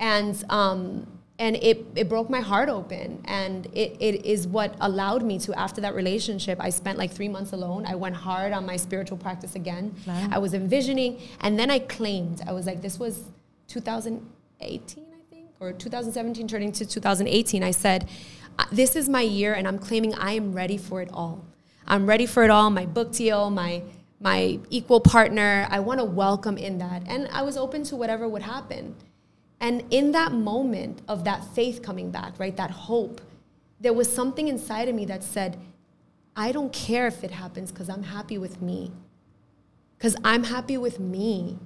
and 0.00 0.34
um, 0.48 1.06
and 1.38 1.56
it 1.56 1.84
it 1.94 2.08
broke 2.08 2.30
my 2.30 2.40
heart 2.40 2.70
open, 2.70 3.20
and 3.26 3.66
it, 3.82 3.90
it 4.00 4.24
is 4.24 4.46
what 4.46 4.74
allowed 4.80 5.22
me 5.22 5.38
to. 5.40 5.52
After 5.66 5.80
that 5.82 5.94
relationship, 5.94 6.56
I 6.58 6.70
spent 6.70 6.96
like 6.96 7.10
three 7.10 7.28
months 7.28 7.52
alone. 7.52 7.84
I 7.86 7.96
went 7.96 8.16
hard 8.16 8.52
on 8.54 8.64
my 8.64 8.76
spiritual 8.76 9.18
practice 9.18 9.54
again. 9.56 9.94
Wow. 10.06 10.28
I 10.32 10.38
was 10.38 10.54
envisioning, 10.54 11.20
and 11.40 11.58
then 11.58 11.70
I 11.70 11.80
claimed. 11.80 12.40
I 12.46 12.52
was 12.52 12.64
like, 12.66 12.80
this 12.80 12.98
was 12.98 13.24
2018, 13.68 15.04
I 15.04 15.34
think, 15.34 15.48
or 15.60 15.72
2017, 15.72 16.48
turning 16.48 16.72
to 16.72 16.86
2018. 16.86 17.62
I 17.62 17.72
said, 17.72 18.08
"Uh, 18.58 18.64
this 18.72 18.96
is 18.96 19.08
my 19.08 19.20
year, 19.20 19.52
and 19.52 19.68
I'm 19.68 19.78
claiming 19.78 20.14
I 20.14 20.32
am 20.32 20.54
ready 20.54 20.78
for 20.78 21.02
it 21.02 21.10
all. 21.12 21.44
I'm 21.86 22.06
ready 22.06 22.24
for 22.24 22.42
it 22.44 22.50
all. 22.50 22.70
My 22.70 22.86
book 22.86 23.12
deal, 23.12 23.50
my 23.50 23.82
my 24.24 24.58
equal 24.70 25.00
partner. 25.00 25.68
I 25.70 25.78
want 25.80 26.00
to 26.00 26.04
welcome 26.04 26.56
in 26.56 26.78
that, 26.78 27.02
and 27.06 27.28
I 27.30 27.42
was 27.42 27.56
open 27.56 27.84
to 27.84 27.94
whatever 27.94 28.26
would 28.26 28.42
happen. 28.42 28.96
And 29.60 29.84
in 29.90 30.12
that 30.12 30.32
moment 30.32 31.02
of 31.06 31.24
that 31.24 31.44
faith 31.54 31.82
coming 31.82 32.10
back, 32.10 32.38
right, 32.40 32.56
that 32.56 32.70
hope, 32.70 33.20
there 33.80 33.92
was 33.92 34.10
something 34.10 34.48
inside 34.48 34.88
of 34.88 34.94
me 34.94 35.04
that 35.06 35.22
said, 35.22 35.58
I 36.34 36.50
don't 36.52 36.72
care 36.72 37.06
if 37.06 37.22
it 37.22 37.30
happens 37.30 37.70
because 37.70 37.88
I'm 37.88 38.02
happy 38.02 38.38
with 38.38 38.60
me. 38.60 38.90
Because 39.96 40.16
I'm 40.24 40.44
happy 40.44 40.76
with 40.76 40.98
me. 40.98 41.58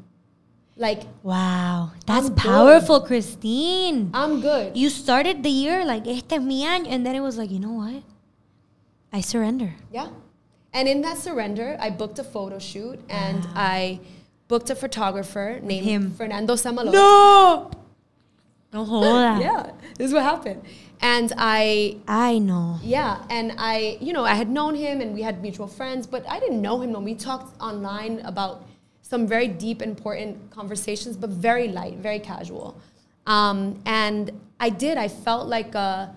Like, 0.77 1.03
Wow, 1.23 1.92
that's 2.07 2.27
I'm 2.27 2.35
good. 2.35 2.42
powerful, 2.42 3.01
Christine. 3.01 4.11
I'm 4.12 4.40
good. 4.40 4.77
You 4.77 4.90
started 4.90 5.42
the 5.42 5.51
year 5.51 5.85
like 5.85 6.07
este 6.07 6.35
es 6.35 6.40
mi 6.42 6.64
año, 6.64 6.87
and 6.90 7.05
then 7.07 7.14
it 7.16 7.21
was 7.21 7.37
like, 7.38 7.51
you 7.51 7.59
know 7.59 7.73
what? 7.73 8.03
I 9.12 9.21
surrender. 9.23 9.75
Yeah. 9.90 10.09
And 10.79 10.87
in 10.87 11.01
that 11.01 11.19
surrender, 11.19 11.77
I 11.81 11.91
booked 11.91 12.21
a 12.21 12.25
photo 12.25 12.61
shoot 12.61 13.01
and 13.09 13.45
I 13.57 13.99
booked 14.47 14.71
a 14.71 14.77
photographer 14.77 15.59
named 15.61 15.85
him. 15.85 16.14
Fernando 16.14 16.55
Samalot. 16.55 16.93
No, 16.93 17.71
no 18.73 18.85
joda. 18.87 19.41
Yeah, 19.49 19.73
this 19.97 20.07
is 20.07 20.12
what 20.12 20.23
happened. 20.23 20.62
And 21.01 21.33
I 21.37 21.97
I 22.07 22.38
know. 22.38 22.79
Yeah, 22.81 23.25
and 23.29 23.55
I, 23.59 23.99
you 24.01 24.12
know, 24.12 24.25
I 24.25 24.35
had 24.35 24.49
known 24.51 24.77
him 24.77 25.01
and 25.01 25.14
we 25.14 25.23
had 25.23 25.43
mutual 25.43 25.67
friends, 25.67 26.07
but 26.07 26.23
I 26.31 26.38
didn't 26.38 26.62
know 26.62 26.81
him. 26.81 26.93
No, 26.93 27.01
we 27.01 27.17
talked 27.17 27.61
online 27.61 28.21
about 28.21 28.62
some 29.03 29.27
very 29.27 29.49
deep, 29.49 29.83
important 29.83 30.53
conversations, 30.53 31.17
but 31.17 31.31
very 31.31 31.67
light, 31.67 31.97
very 31.99 32.21
casual. 32.21 32.81
Um, 33.27 33.83
and 33.85 34.31
I 34.61 34.71
did. 34.71 34.97
I 34.97 35.09
felt 35.09 35.49
like 35.49 35.75
a, 35.75 36.14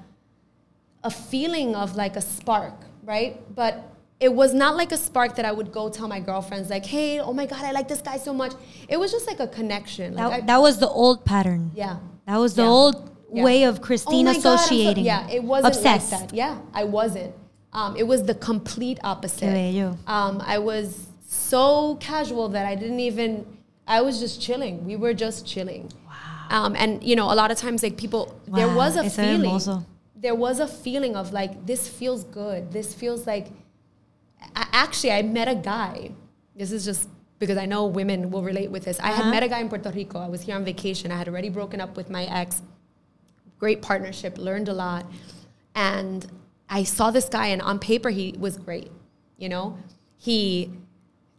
a 1.04 1.10
feeling 1.10 1.76
of 1.76 1.96
like 1.96 2.16
a 2.16 2.22
spark, 2.22 2.76
right? 3.04 3.42
But 3.56 3.88
it 4.28 4.32
was 4.42 4.54
not 4.54 4.78
like 4.78 4.92
a 4.92 4.98
spark 4.98 5.36
that 5.38 5.46
I 5.46 5.52
would 5.52 5.72
go 5.72 5.90
tell 5.90 6.08
my 6.08 6.20
girlfriends, 6.30 6.70
like, 6.70 6.86
"Hey, 6.86 7.20
oh 7.20 7.34
my 7.34 7.46
God, 7.52 7.64
I 7.70 7.72
like 7.80 7.88
this 7.94 8.02
guy 8.10 8.18
so 8.18 8.34
much." 8.42 8.54
It 8.88 8.98
was 8.98 9.12
just 9.12 9.26
like 9.32 9.40
a 9.40 9.48
connection. 9.48 10.14
Like 10.14 10.30
That, 10.30 10.44
I, 10.44 10.46
that 10.52 10.62
was 10.68 10.78
the 10.78 10.88
old 11.04 11.26
pattern. 11.26 11.72
yeah. 11.76 11.98
That 12.28 12.38
was 12.38 12.54
the 12.54 12.62
Yeah. 12.64 12.70
old 12.80 12.96
Yeah. 13.34 13.44
way 13.48 13.64
of 13.64 13.82
Christine 13.82 14.28
Oh 14.28 14.32
my 14.34 14.40
God, 14.40 14.42
so- 14.44 14.54
associating. 14.56 15.06
yeah, 15.06 15.28
it 15.38 15.44
wasn't 15.44 15.76
obsessed. 15.76 16.12
like 16.12 16.22
that. 16.30 16.36
Yeah, 16.36 16.58
I 16.74 16.84
wasn't. 17.00 17.34
Um, 17.74 17.96
it 18.02 18.06
was 18.12 18.24
the 18.24 18.36
complete 18.36 19.00
opposite. 19.04 19.56
Um, 20.08 20.44
I 20.56 20.58
was 20.60 20.88
so 21.28 21.96
casual 22.10 22.50
that 22.50 22.66
I 22.66 22.76
didn't 22.76 23.00
even. 23.00 23.46
I 23.88 24.02
was 24.02 24.20
just 24.20 24.36
chilling. 24.46 24.86
We 24.86 24.96
were 25.04 25.14
just 25.26 25.46
chilling. 25.48 25.84
Wow. 26.08 26.66
Um, 26.66 26.76
and 26.76 27.02
you 27.10 27.16
know, 27.16 27.28
a 27.32 27.38
lot 27.42 27.50
of 27.54 27.58
times 27.58 27.82
like 27.82 27.96
people, 27.98 28.24
there 28.48 28.72
was 28.82 28.96
a 28.98 29.06
es 29.06 29.16
feeling. 29.16 29.50
hermoso. 29.50 29.86
There 30.16 30.36
was 30.36 30.60
a 30.60 30.68
feeling 30.68 31.16
of 31.16 31.34
like 31.34 31.66
this 31.66 31.88
feels 31.88 32.24
good. 32.26 32.72
This 32.72 32.94
feels 32.94 33.26
like. 33.26 33.48
I, 34.56 34.68
actually, 34.74 35.12
I 35.12 35.22
met 35.22 35.48
a 35.48 35.56
guy. 35.56 36.12
This 36.56 36.72
is 36.72 36.86
just 36.86 37.08
because 37.40 37.58
I 37.58 37.66
know 37.66 37.86
women 37.86 38.30
will 38.32 38.44
relate 38.44 38.70
with 38.72 38.86
this. 38.86 39.00
I 39.00 39.10
Uh-huh. 39.12 39.24
had 39.24 39.32
met 39.32 39.44
a 39.44 39.48
guy 39.48 39.60
in 39.60 39.70
Puerto 39.70 39.90
Rico. 39.92 40.20
I 40.20 40.28
was 40.30 40.42
here 40.42 40.56
on 40.56 40.64
vacation. 40.66 41.12
I 41.12 41.18
had 41.18 41.28
already 41.28 41.50
broken 41.50 41.82
up 41.82 41.96
with 41.98 42.10
my 42.10 42.26
ex. 42.26 42.62
Great 43.60 43.82
partnership. 43.82 44.38
Learned 44.38 44.70
a 44.70 44.74
lot, 44.74 45.06
and 45.76 46.26
I 46.70 46.84
saw 46.84 47.12
this 47.12 47.30
guy, 47.30 47.48
and 47.48 47.62
on 47.62 47.80
paper 47.80 48.10
he 48.10 48.36
was 48.40 48.58
great. 48.58 48.92
You 49.38 49.50
know, 49.50 49.78
he 50.18 50.72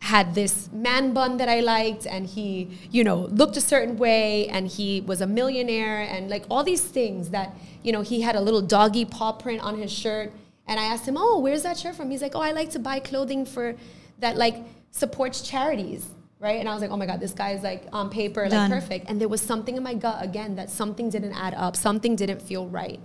had 0.01 0.35
this 0.35 0.69
man 0.73 1.13
bun 1.13 1.37
that 1.37 1.49
I 1.49 1.61
liked, 1.61 2.07
and 2.07 2.27
he, 2.27 2.79
you 2.91 3.05
know, 3.05 3.27
looked 3.41 3.57
a 3.57 3.61
certain 3.61 3.97
way, 3.97 4.49
and 4.49 4.67
he 4.67 5.01
was 5.01 5.21
a 5.21 5.27
millionaire, 5.27 6.01
and 6.03 6.29
like 6.29 6.45
all 6.51 6.65
these 6.65 6.83
things 6.83 7.31
that, 7.31 7.55
you 7.85 7.93
know, 7.93 8.03
he 8.03 8.23
had 8.23 8.35
a 8.35 8.41
little 8.41 8.63
doggy 8.63 9.05
paw 9.05 9.33
print 9.33 9.61
on 9.63 9.79
his 9.79 9.93
shirt. 9.93 10.33
And 10.67 10.79
I 10.79 10.85
asked 10.85 11.07
him, 11.07 11.17
Oh, 11.19 11.39
where's 11.39 11.63
that 11.63 11.79
shirt 11.79 11.95
from? 11.95 12.11
He's 12.11 12.23
like, 12.23 12.35
Oh, 12.35 12.41
I 12.41 12.53
like 12.53 12.71
to 12.71 12.79
buy 12.79 13.01
clothing 13.01 13.45
for 13.45 13.75
that, 14.19 14.37
like, 14.37 14.57
supports 14.91 15.43
charities, 15.43 16.07
right? 16.39 16.61
And 16.61 16.69
I 16.69 16.73
was 16.73 16.83
like, 16.83 16.91
Oh 16.91 16.97
my 16.97 17.07
God, 17.07 17.21
this 17.21 17.33
guy 17.33 17.53
is 17.53 17.63
like 17.63 17.87
on 17.93 18.11
paper, 18.11 18.49
Done. 18.49 18.71
like 18.71 18.81
perfect. 18.81 19.09
And 19.09 19.21
there 19.21 19.29
was 19.29 19.41
something 19.41 19.77
in 19.77 19.83
my 19.83 19.95
gut 19.95 20.23
again 20.25 20.57
that 20.57 20.71
something 20.71 21.11
didn't 21.11 21.33
add 21.33 21.55
up, 21.55 21.77
something 21.77 22.15
didn't 22.17 22.43
feel 22.43 22.69
right. 22.69 23.01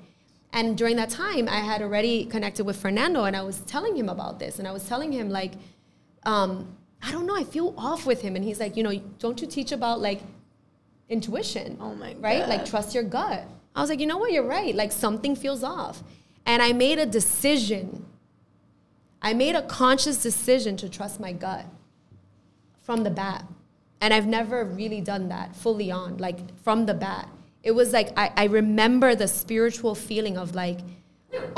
And 0.53 0.77
during 0.77 0.95
that 0.95 1.09
time, 1.09 1.47
I 1.49 1.59
had 1.59 1.81
already 1.81 2.25
connected 2.25 2.63
with 2.65 2.77
Fernando, 2.77 3.25
and 3.25 3.35
I 3.35 3.41
was 3.41 3.59
telling 3.61 3.95
him 3.95 4.09
about 4.09 4.39
this, 4.39 4.59
and 4.59 4.67
I 4.67 4.71
was 4.71 4.87
telling 4.87 5.11
him 5.11 5.29
like, 5.29 5.53
um, 6.23 6.75
I 7.01 7.11
don't 7.11 7.25
know, 7.27 7.35
I 7.35 7.43
feel 7.43 7.73
off 7.77 8.05
with 8.05 8.21
him, 8.21 8.35
and 8.35 8.43
he's 8.43 8.59
like, 8.59 8.75
you 8.77 8.83
know, 8.83 8.95
don't 9.19 9.39
you 9.41 9.47
teach 9.47 9.71
about 9.71 9.99
like 9.99 10.21
intuition? 11.09 11.77
Oh 11.79 11.95
my 11.95 12.15
right, 12.19 12.47
like 12.47 12.65
trust 12.65 12.95
your 12.95 13.03
gut. 13.03 13.45
I 13.75 13.81
was 13.81 13.89
like, 13.89 13.99
you 13.99 14.07
know 14.07 14.17
what, 14.17 14.31
you're 14.31 14.43
right. 14.47 14.73
Like 14.73 14.91
something 14.91 15.35
feels 15.35 15.63
off, 15.63 16.01
and 16.47 16.62
I 16.62 16.71
made 16.71 16.97
a 16.97 17.05
decision. 17.05 18.05
I 19.21 19.33
made 19.33 19.55
a 19.55 19.62
conscious 19.63 20.17
decision 20.17 20.77
to 20.77 20.89
trust 20.89 21.19
my 21.19 21.33
gut 21.33 21.65
from 22.81 23.03
the 23.03 23.10
bat. 23.10 23.43
And 23.99 24.13
I've 24.13 24.27
never 24.27 24.63
really 24.63 25.01
done 25.01 25.27
that 25.29 25.55
fully 25.55 25.91
on, 25.91 26.17
like 26.17 26.39
from 26.62 26.86
the 26.86 26.93
bat. 26.93 27.27
It 27.63 27.71
was 27.71 27.91
like, 27.91 28.17
I, 28.17 28.31
I 28.38 28.43
remember 28.45 29.13
the 29.13 29.27
spiritual 29.27 29.93
feeling 29.93 30.38
of 30.38 30.55
like, 30.55 30.79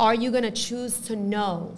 are 0.00 0.14
you 0.14 0.32
gonna 0.32 0.50
choose 0.50 1.00
to 1.02 1.14
know 1.14 1.76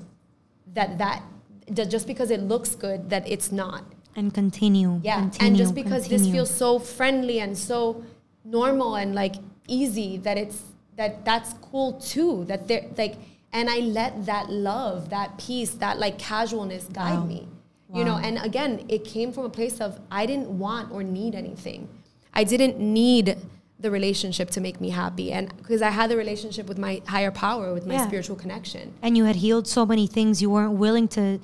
that 0.72 0.96
that, 0.98 1.22
that 1.68 1.90
just 1.90 2.07
because 2.07 2.31
it 2.31 2.40
looks 2.40 2.75
good, 2.75 3.11
that 3.11 3.29
it's 3.29 3.53
not? 3.53 3.85
And 4.16 4.33
continue. 4.33 5.01
Yeah. 5.03 5.20
Continue, 5.20 5.48
and 5.48 5.57
just 5.57 5.75
because 5.75 6.09
this 6.09 6.27
feels 6.29 6.51
so 6.51 6.79
friendly 6.79 7.40
and 7.40 7.59
so 7.59 8.03
normal 8.44 8.94
and 8.94 9.14
like 9.14 9.35
easy 9.66 10.16
that 10.18 10.38
it's, 10.38 10.62
that 10.96 11.24
that's 11.24 11.55
cool 11.55 11.94
too. 11.94 12.44
That 12.46 12.68
they're 12.68 12.87
like, 12.96 13.16
and 13.52 13.68
I 13.70 13.78
let 13.78 14.26
that 14.26 14.50
love, 14.50 15.11
that 15.11 15.38
peace, 15.38 15.70
that 15.74 15.98
like 15.98 16.18
casualness 16.18 16.85
guide 16.85 17.18
Wow. 17.20 17.26
me. 17.26 17.48
You 17.94 18.05
know, 18.05 18.16
and 18.16 18.38
again, 18.38 18.87
it 18.88 19.05
came 19.05 19.33
from 19.35 19.44
a 19.44 19.50
place 19.50 19.78
of 19.78 20.00
I 20.11 20.24
didn't 20.24 20.48
want 20.59 20.90
or 20.92 21.02
need 21.02 21.35
anything. 21.35 21.88
I 22.33 22.42
didn't 22.42 22.78
need 22.78 23.37
the 23.78 23.90
relationship 23.90 24.48
to 24.52 24.62
make 24.62 24.81
me 24.81 24.88
happy. 24.88 25.31
And 25.31 25.55
because 25.59 25.83
I 25.83 25.90
had 25.90 26.09
the 26.11 26.16
relationship 26.16 26.68
with 26.68 26.78
my 26.78 27.02
higher 27.07 27.31
power, 27.31 27.74
with 27.74 27.85
my 27.87 27.94
Yeah. 27.94 28.07
spiritual 28.07 28.37
connection. 28.37 28.94
and 29.02 29.16
you 29.18 29.24
had 29.24 29.37
healed 29.37 29.66
so 29.68 29.85
many 29.85 30.07
things 30.07 30.40
you 30.40 30.48
weren't 30.48 30.72
willing 30.78 31.07
to 31.09 31.38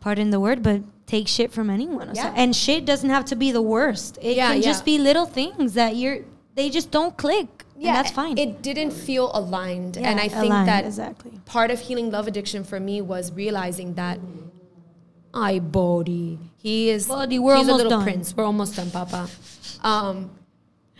pardon 0.00 0.30
the 0.30 0.40
word 0.40 0.62
but 0.62 0.80
take 1.06 1.28
shit 1.28 1.52
from 1.52 1.70
anyone 1.70 2.10
Yeah. 2.14 2.32
and 2.36 2.54
shit 2.54 2.84
doesn't 2.84 3.10
have 3.10 3.24
to 3.26 3.36
be 3.36 3.52
the 3.52 3.62
worst 3.62 4.18
it 4.22 4.36
Yeah, 4.36 4.52
can 4.52 4.62
just 4.62 4.84
be 4.84 4.98
little 4.98 5.26
things 5.26 5.74
that 5.74 5.96
you're 5.96 6.20
they 6.54 6.70
just 6.70 6.90
don't 6.90 7.16
click 7.16 7.64
yeah 7.78 7.88
and 7.88 7.96
that's 7.98 8.10
fine 8.10 8.36
It 8.38 8.62
didn't 8.62 8.92
feel 8.92 9.30
aligned. 9.34 9.96
Yeah, 9.96 10.10
and 10.10 10.18
I 10.20 10.28
think 10.28 10.52
aligned, 10.52 10.68
that 10.68 10.84
exactly 10.84 11.32
part 11.44 11.70
of 11.70 11.78
healing 11.80 12.10
love 12.10 12.26
addiction 12.26 12.64
for 12.64 12.78
me 12.80 13.00
was 13.02 13.32
realizing 13.32 13.94
that 13.94 14.18
I 15.34 15.58
body. 15.58 16.38
He 16.56 16.88
is 16.88 17.06
Bodhi, 17.08 17.38
we're 17.38 17.56
he's 17.56 17.68
a 17.68 17.74
little 17.74 17.90
done. 17.90 18.02
prince. 18.04 18.34
We're 18.34 18.44
almost 18.44 18.76
done, 18.76 18.90
Papa. 18.90 19.28
Um, 19.82 20.30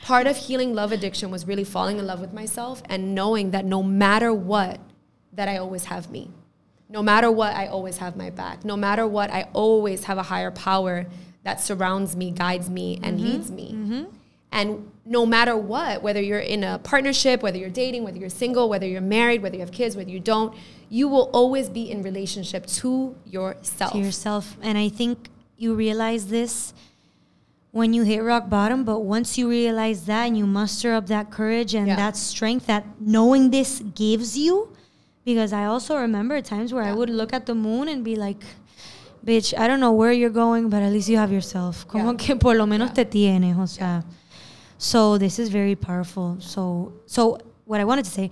part 0.02 0.26
of 0.26 0.36
healing 0.36 0.74
love 0.74 0.92
addiction 0.92 1.30
was 1.30 1.46
really 1.46 1.64
falling 1.64 1.98
in 1.98 2.06
love 2.06 2.20
with 2.20 2.32
myself 2.34 2.82
and 2.88 3.14
knowing 3.14 3.52
that 3.52 3.64
no 3.64 3.82
matter 3.82 4.32
what, 4.34 4.78
that 5.32 5.48
I 5.48 5.56
always 5.56 5.84
have 5.86 6.10
me. 6.10 6.30
No 6.88 7.02
matter 7.02 7.30
what, 7.30 7.54
I 7.56 7.66
always 7.66 7.96
have 7.98 8.14
my 8.16 8.28
back. 8.30 8.64
No 8.64 8.76
matter 8.76 9.06
what, 9.06 9.30
I 9.30 9.48
always 9.54 10.04
have 10.04 10.18
a 10.18 10.22
higher 10.22 10.50
power 10.50 11.06
that 11.42 11.60
surrounds 11.60 12.14
me, 12.14 12.30
guides 12.30 12.68
me, 12.68 13.00
and 13.02 13.18
Mm-hmm. 13.18 13.26
leads 13.26 13.50
me. 13.50 14.06
And 14.52 14.90
no 15.04 15.26
matter 15.26 15.56
what, 15.56 16.02
whether 16.02 16.20
you're 16.20 16.38
in 16.38 16.62
a 16.64 16.78
partnership, 16.78 17.42
whether 17.42 17.58
you're 17.58 17.68
dating, 17.68 18.04
whether 18.04 18.16
you're 18.18 18.30
single, 18.30 18.68
whether 18.68 18.86
you're 18.86 19.00
married, 19.00 19.42
whether 19.42 19.56
you 19.56 19.60
have 19.60 19.72
kids, 19.72 19.96
whether 19.96 20.10
you 20.10 20.20
don't, 20.20 20.54
you 20.88 21.08
will 21.08 21.28
always 21.32 21.68
be 21.68 21.90
in 21.90 22.02
relationship 22.02 22.64
to 22.66 23.14
yourself. 23.26 23.90
to 23.92 23.98
yourself 23.98 24.56
and 24.62 24.78
i 24.78 24.88
think 24.88 25.28
you 25.58 25.74
realize 25.74 26.28
this 26.28 26.72
when 27.72 27.92
you 27.92 28.04
hit 28.04 28.20
rock 28.22 28.48
bottom 28.48 28.84
but 28.84 29.00
once 29.00 29.36
you 29.36 29.48
realize 29.48 30.06
that 30.06 30.26
and 30.26 30.38
you 30.38 30.46
muster 30.46 30.92
up 30.94 31.06
that 31.08 31.28
courage 31.30 31.74
and 31.74 31.88
Yeah. 31.88 31.96
that 31.96 32.16
strength 32.16 32.66
that 32.66 32.84
knowing 33.00 33.50
this 33.50 33.80
gives 33.96 34.38
you 34.38 34.68
because 35.24 35.52
i 35.52 35.64
also 35.64 35.96
remember 35.96 36.40
times 36.40 36.72
where 36.72 36.84
i 36.84 36.92
would 36.92 37.10
look 37.10 37.32
at 37.32 37.46
the 37.46 37.54
moon 37.54 37.88
and 37.88 38.04
be 38.04 38.14
like 38.14 38.44
bitch 39.24 39.58
i 39.58 39.66
don't 39.66 39.80
know 39.80 39.92
where 39.92 40.12
you're 40.12 40.30
going 40.30 40.70
but 40.70 40.82
at 40.82 40.92
least 40.92 41.08
you 41.08 41.16
have 41.18 41.32
yourself 41.32 41.84
como 41.88 42.12
Yeah. 42.12 42.16
que 42.16 42.36
por 42.36 42.54
lo 42.54 42.64
menos 42.66 42.90
Yeah. 42.96 43.04
te 43.04 43.04
tienes 43.06 43.58
o 43.58 43.66
sea 43.66 44.04
so 44.78 45.18
this 45.18 45.38
is 45.38 45.48
very 45.48 45.74
powerful. 45.74 46.36
So 46.40 46.92
so 47.06 47.38
what 47.66 47.80
i 47.80 47.84
wanted 47.84 48.04
to 48.04 48.10
say 48.10 48.30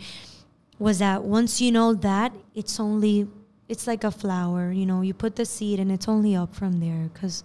was 0.78 1.00
that 1.00 1.22
once 1.24 1.60
you 1.60 1.72
know 1.72 1.92
that 1.92 2.32
it's 2.54 2.78
only 2.78 3.26
it's 3.68 3.86
like 3.86 4.04
a 4.04 4.10
flower 4.10 4.70
you 4.70 4.86
know 4.86 5.02
you 5.02 5.12
put 5.12 5.34
the 5.36 5.44
seed 5.44 5.80
and 5.80 5.90
it's 5.90 6.08
only 6.08 6.36
up 6.36 6.54
from 6.54 6.78
there 6.80 7.10
because 7.12 7.42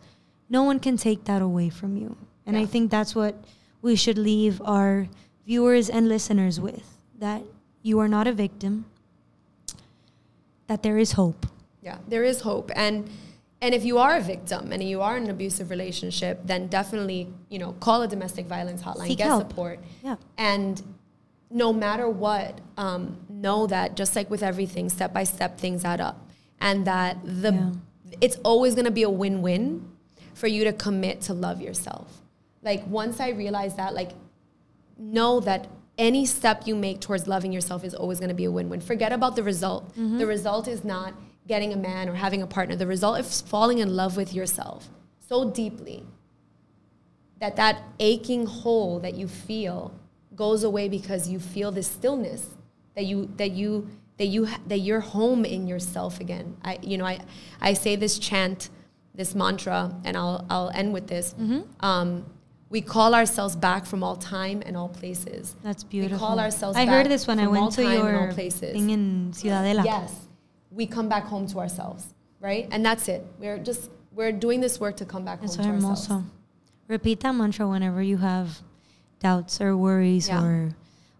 no 0.49 0.63
one 0.63 0.79
can 0.79 0.97
take 0.97 1.25
that 1.25 1.41
away 1.41 1.69
from 1.69 1.97
you. 1.97 2.15
And 2.45 2.57
i 2.57 2.65
think 2.65 2.89
that's 2.89 3.13
what 3.13 3.35
we 3.81 3.95
should 3.95 4.17
leave 4.17 4.61
our 4.65 5.07
viewers 5.45 5.89
and 5.89 6.09
listeners 6.09 6.59
with 6.59 6.97
that 7.19 7.43
you 7.81 7.99
are 7.99 8.07
not 8.07 8.27
a 8.27 8.33
victim 8.33 8.85
that 10.67 10.83
there 10.83 10.97
is 10.97 11.13
hope. 11.13 11.45
Yeah, 11.81 11.97
there 12.07 12.23
is 12.23 12.41
hope, 12.41 12.71
and 12.75 13.09
and 13.61 13.73
if 13.75 13.83
you 13.83 13.97
are 13.97 14.15
a 14.15 14.21
victim 14.21 14.71
and 14.71 14.81
you 14.83 15.01
are 15.01 15.17
in 15.17 15.23
an 15.25 15.29
abusive 15.29 15.69
relationship, 15.69 16.39
then 16.45 16.67
definitely 16.67 17.33
you 17.49 17.59
know 17.59 17.73
call 17.73 18.01
a 18.01 18.07
domestic 18.07 18.45
violence 18.45 18.81
hotline, 18.81 19.07
Seek 19.07 19.17
get 19.17 19.27
help. 19.27 19.41
support, 19.49 19.79
yeah 20.03 20.15
and 20.37 20.81
no 21.51 21.73
matter 21.73 22.07
what, 22.07 22.61
um, 22.77 23.17
know 23.27 23.65
that 23.67 23.95
just 23.95 24.15
like 24.15 24.29
with 24.29 24.43
everything, 24.43 24.87
step 24.87 25.11
by 25.13 25.23
step 25.23 25.57
things 25.57 25.83
add 25.83 25.99
up, 25.99 26.29
and 26.61 26.85
that 26.85 27.17
the 27.23 27.51
Yeah. 27.53 27.71
it's 28.21 28.37
always 28.43 28.75
going 28.75 28.85
to 28.85 28.91
be 28.91 29.03
a 29.03 29.09
win-win 29.09 29.89
for 30.35 30.45
you 30.47 30.63
to 30.65 30.73
commit 30.73 31.21
to 31.21 31.33
love 31.33 31.59
yourself. 31.59 32.21
Like 32.61 32.85
once 32.87 33.19
I 33.19 33.29
realized 33.29 33.77
that, 33.77 33.93
like 33.95 34.11
know 34.97 35.39
that 35.41 35.67
any 35.97 36.25
step 36.25 36.67
you 36.67 36.75
make 36.75 36.99
towards 37.01 37.27
loving 37.27 37.51
yourself 37.51 37.83
is 37.83 37.93
always 37.93 38.19
going 38.19 38.29
to 38.29 38.35
be 38.35 38.45
a 38.45 38.51
win-win. 38.51 38.79
Forget 38.79 39.11
about 39.11 39.35
the 39.35 39.43
result. 39.43 39.93
The 39.95 40.25
result 40.27 40.67
is 40.67 40.83
not 40.83 41.13
getting 41.49 41.71
a 41.73 41.81
man 41.89 42.03
or 42.09 42.15
having 42.25 42.41
a 42.41 42.47
partner. 42.57 42.75
The 42.83 42.87
result 42.95 43.15
is 43.19 43.41
falling 43.53 43.79
in 43.85 43.89
love 44.01 44.13
with 44.21 44.31
yourself 44.39 44.79
so 45.29 45.37
deeply 45.61 45.99
that 47.41 47.55
that 47.55 47.75
aching 47.99 48.45
hole 48.45 48.99
that 49.05 49.13
you 49.15 49.27
feel 49.27 49.93
goes 50.35 50.63
away 50.63 50.85
because 50.89 51.21
you 51.33 51.39
feel 51.39 51.71
this 51.79 51.87
stillness 51.87 52.41
that 52.95 53.05
you 53.11 53.17
that 53.37 53.51
you 53.51 53.71
that 54.17 54.25
you 54.35 54.47
that 54.67 54.79
you're 54.87 55.05
home 55.17 55.45
in 55.45 55.67
yourself 55.67 56.19
again. 56.25 56.47
I 56.63 56.79
you 56.81 56.97
know 56.99 57.05
I 57.05 57.19
I 57.61 57.73
say 57.73 57.95
this 57.95 58.19
chant, 58.19 58.69
this 59.15 59.31
mantra, 59.35 59.79
and 60.05 60.13
I'll 60.17 60.45
I'll 60.49 60.71
end 60.81 60.93
with 60.93 61.07
this. 61.07 61.33
Um, 61.79 62.25
we 62.69 62.81
call 62.81 63.15
ourselves 63.15 63.55
back 63.55 63.85
from 63.91 64.03
all 64.03 64.15
time 64.15 64.61
and 64.67 64.77
all 64.77 64.89
places. 64.89 65.55
that's 65.63 65.83
We 65.85 65.89
beautiful 65.95 66.19
call 66.27 66.39
ourselves. 66.39 66.77
i 66.77 66.85
heard 66.85 67.07
this 67.15 67.25
when 67.29 67.39
i 67.39 67.47
went 67.47 67.71
to 67.79 67.81
your 67.95 68.27
all 68.27 68.33
places. 68.39 68.71
thing 68.73 68.89
in 68.97 69.31
ciudadela 69.39 69.83
Yes, 69.93 70.11
we 70.71 70.85
come 70.85 71.09
back 71.09 71.23
home 71.25 71.47
to 71.47 71.59
ourselves, 71.59 72.13
right? 72.39 72.67
And 72.71 72.85
that's 72.85 73.07
it. 73.07 73.25
We're 73.39 73.57
just 73.59 73.89
we're 74.13 74.31
doing 74.31 74.59
this 74.59 74.79
work 74.79 74.97
to 74.97 75.05
come 75.05 75.23
back 75.25 75.39
Eso 75.43 75.61
home 75.63 75.79
to 75.79 75.85
ourselves. 75.87 76.07
hermoso. 76.07 76.23
Repeat 76.87 77.19
that 77.21 77.33
mantra 77.35 77.67
whenever 77.67 78.01
you 78.01 78.17
have 78.17 78.61
doubts 79.19 79.61
or 79.61 79.75
worries 79.77 80.27
Yeah. 80.27 80.43
or 80.43 80.75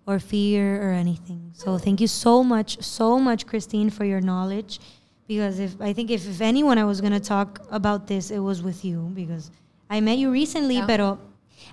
or 0.07 0.19
fear 0.19 0.81
or 0.89 0.91
anything. 0.93 1.51
So 1.53 1.77
thank 1.77 2.01
you 2.01 2.07
so 2.07 2.43
much, 2.43 2.81
so 2.81 3.19
much, 3.19 3.45
Christine, 3.45 3.89
for 3.91 4.05
your 4.05 4.21
knowledge. 4.21 4.79
Because 5.27 5.59
if 5.59 5.79
I 5.79 5.93
think 5.93 6.09
if, 6.09 6.27
if 6.27 6.41
anyone 6.41 6.79
I 6.79 6.83
was 6.85 6.99
gonna 7.01 7.19
talk 7.19 7.62
about 7.69 8.07
this, 8.07 8.31
it 8.31 8.39
was 8.39 8.63
with 8.63 8.83
you 8.83 9.12
because 9.13 9.51
I 9.89 9.99
met 10.01 10.17
you 10.17 10.31
recently, 10.31 10.77
Yeah. 10.77 10.88
pero 10.88 11.19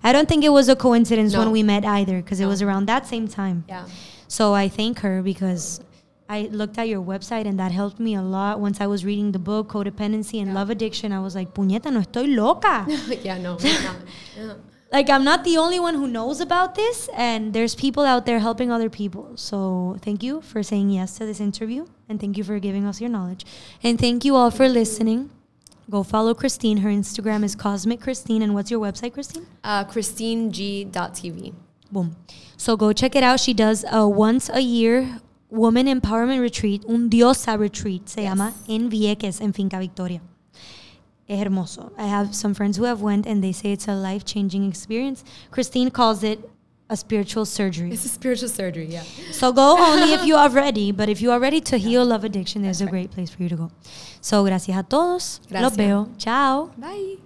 I 0.04 0.12
don't 0.12 0.28
think 0.28 0.44
it 0.44 0.50
was 0.52 0.68
a 0.68 0.76
coincidence 0.76 1.32
No. 1.32 1.38
when 1.40 1.50
we 1.52 1.62
met 1.62 1.84
either, 1.86 2.20
because 2.20 2.40
it 2.40 2.46
was 2.46 2.60
around 2.60 2.86
that 2.86 3.06
same 3.06 3.26
time. 3.28 3.64
Yeah. 3.68 3.86
So 4.28 4.52
I 4.52 4.68
thank 4.68 4.98
her 5.00 5.22
because 5.22 5.80
I 6.28 6.48
looked 6.50 6.76
at 6.78 6.88
your 6.88 7.02
website 7.02 7.46
and 7.46 7.58
that 7.58 7.72
helped 7.72 8.00
me 8.00 8.14
a 8.14 8.22
lot. 8.22 8.58
Once 8.60 8.80
I 8.80 8.86
was 8.86 9.04
reading 9.04 9.32
the 9.32 9.38
book 9.38 9.68
Codependency 9.68 10.38
and 10.40 10.48
Yeah. 10.48 10.54
Love 10.54 10.70
Addiction, 10.70 11.12
I 11.12 11.20
was 11.20 11.34
like, 11.34 11.54
puñeta, 11.54 11.92
no 11.92 12.00
estoy 12.00 12.34
loca. 12.34 12.86
yeah, 13.22 13.38
no. 13.38 13.56
Yeah. 13.60 14.54
like 14.92 15.08
I'm 15.08 15.24
not 15.24 15.44
the 15.44 15.56
only 15.56 15.78
one 15.78 15.94
who 15.94 16.06
knows 16.06 16.40
about 16.40 16.74
this, 16.74 17.08
and 17.14 17.52
there's 17.52 17.74
people 17.74 18.04
out 18.04 18.26
there 18.26 18.38
helping 18.40 18.70
other 18.72 18.90
people. 18.90 19.32
So 19.36 19.96
thank 20.02 20.22
you 20.22 20.40
for 20.40 20.62
saying 20.62 20.90
yes 20.90 21.16
to 21.18 21.26
this 21.26 21.40
interview, 21.40 21.86
and 22.08 22.20
thank 22.20 22.36
you 22.36 22.44
for 22.44 22.58
giving 22.58 22.86
us 22.86 23.00
your 23.00 23.10
knowledge, 23.10 23.44
and 23.82 23.98
thank 23.98 24.24
you 24.24 24.34
all 24.36 24.50
for 24.50 24.68
listening. 24.68 25.30
Go 25.88 26.02
follow 26.02 26.34
Christine. 26.34 26.78
Her 26.78 26.88
Instagram 26.90 27.44
is 27.44 27.54
Cosmic 27.54 28.00
Christine, 28.00 28.42
and 28.42 28.54
what's 28.54 28.70
your 28.72 28.80
website, 28.80 29.12
Christine? 29.12 29.46
Uh, 29.62 29.84
ChristineG.tv. 29.84 31.54
Boom. 31.92 32.16
So 32.56 32.76
go 32.76 32.92
check 32.92 33.14
it 33.14 33.22
out. 33.22 33.38
She 33.38 33.54
does 33.54 33.84
a 33.90 34.08
once 34.08 34.48
a 34.52 34.60
year 34.60 35.20
woman 35.50 35.86
empowerment 35.86 36.40
retreat, 36.40 36.84
un 36.88 37.08
diosa 37.08 37.56
retreat, 37.56 38.08
se 38.08 38.22
Yes. 38.22 38.30
llama, 38.30 38.52
en 38.68 38.88
Vieques, 38.90 39.40
en 39.40 39.52
Finca 39.52 39.78
Victoria. 39.78 40.20
Es 41.28 41.40
hermoso. 41.40 41.92
I 41.98 42.06
have 42.08 42.34
some 42.34 42.54
friends 42.54 42.78
who 42.78 42.84
have 42.84 43.02
went 43.02 43.26
and 43.26 43.42
they 43.42 43.52
say 43.52 43.72
it's 43.72 43.88
a 43.88 43.94
life 43.94 44.24
changing 44.24 44.64
experience. 44.68 45.24
Christine 45.50 45.90
calls 45.90 46.22
it 46.22 46.38
a 46.88 46.96
spiritual 46.96 47.44
surgery. 47.44 47.90
It's 47.92 48.04
a 48.04 48.08
spiritual 48.08 48.48
surgery, 48.48 48.86
yeah. 48.88 49.02
So 49.32 49.52
go 49.52 49.76
only 49.80 50.12
if 50.12 50.24
you 50.24 50.36
are 50.36 50.48
ready, 50.48 50.92
but 50.92 51.08
if 51.08 51.20
you 51.20 51.32
are 51.32 51.40
ready 51.40 51.60
to 51.62 51.78
heal 51.78 52.04
love 52.04 52.22
addiction, 52.24 52.62
there's 52.62 52.80
a 52.80 52.86
great 52.86 53.10
place 53.10 53.28
for 53.30 53.42
you 53.42 53.48
to 53.48 53.56
go. 53.56 53.70
So 54.20 54.44
gracias 54.44 54.76
a 54.78 54.84
todos. 54.84 55.40
Los 55.50 55.74
Gracias. 55.74 55.76
veo. 55.76 56.08
Chao. 56.16 56.70
Bye. 56.78 57.25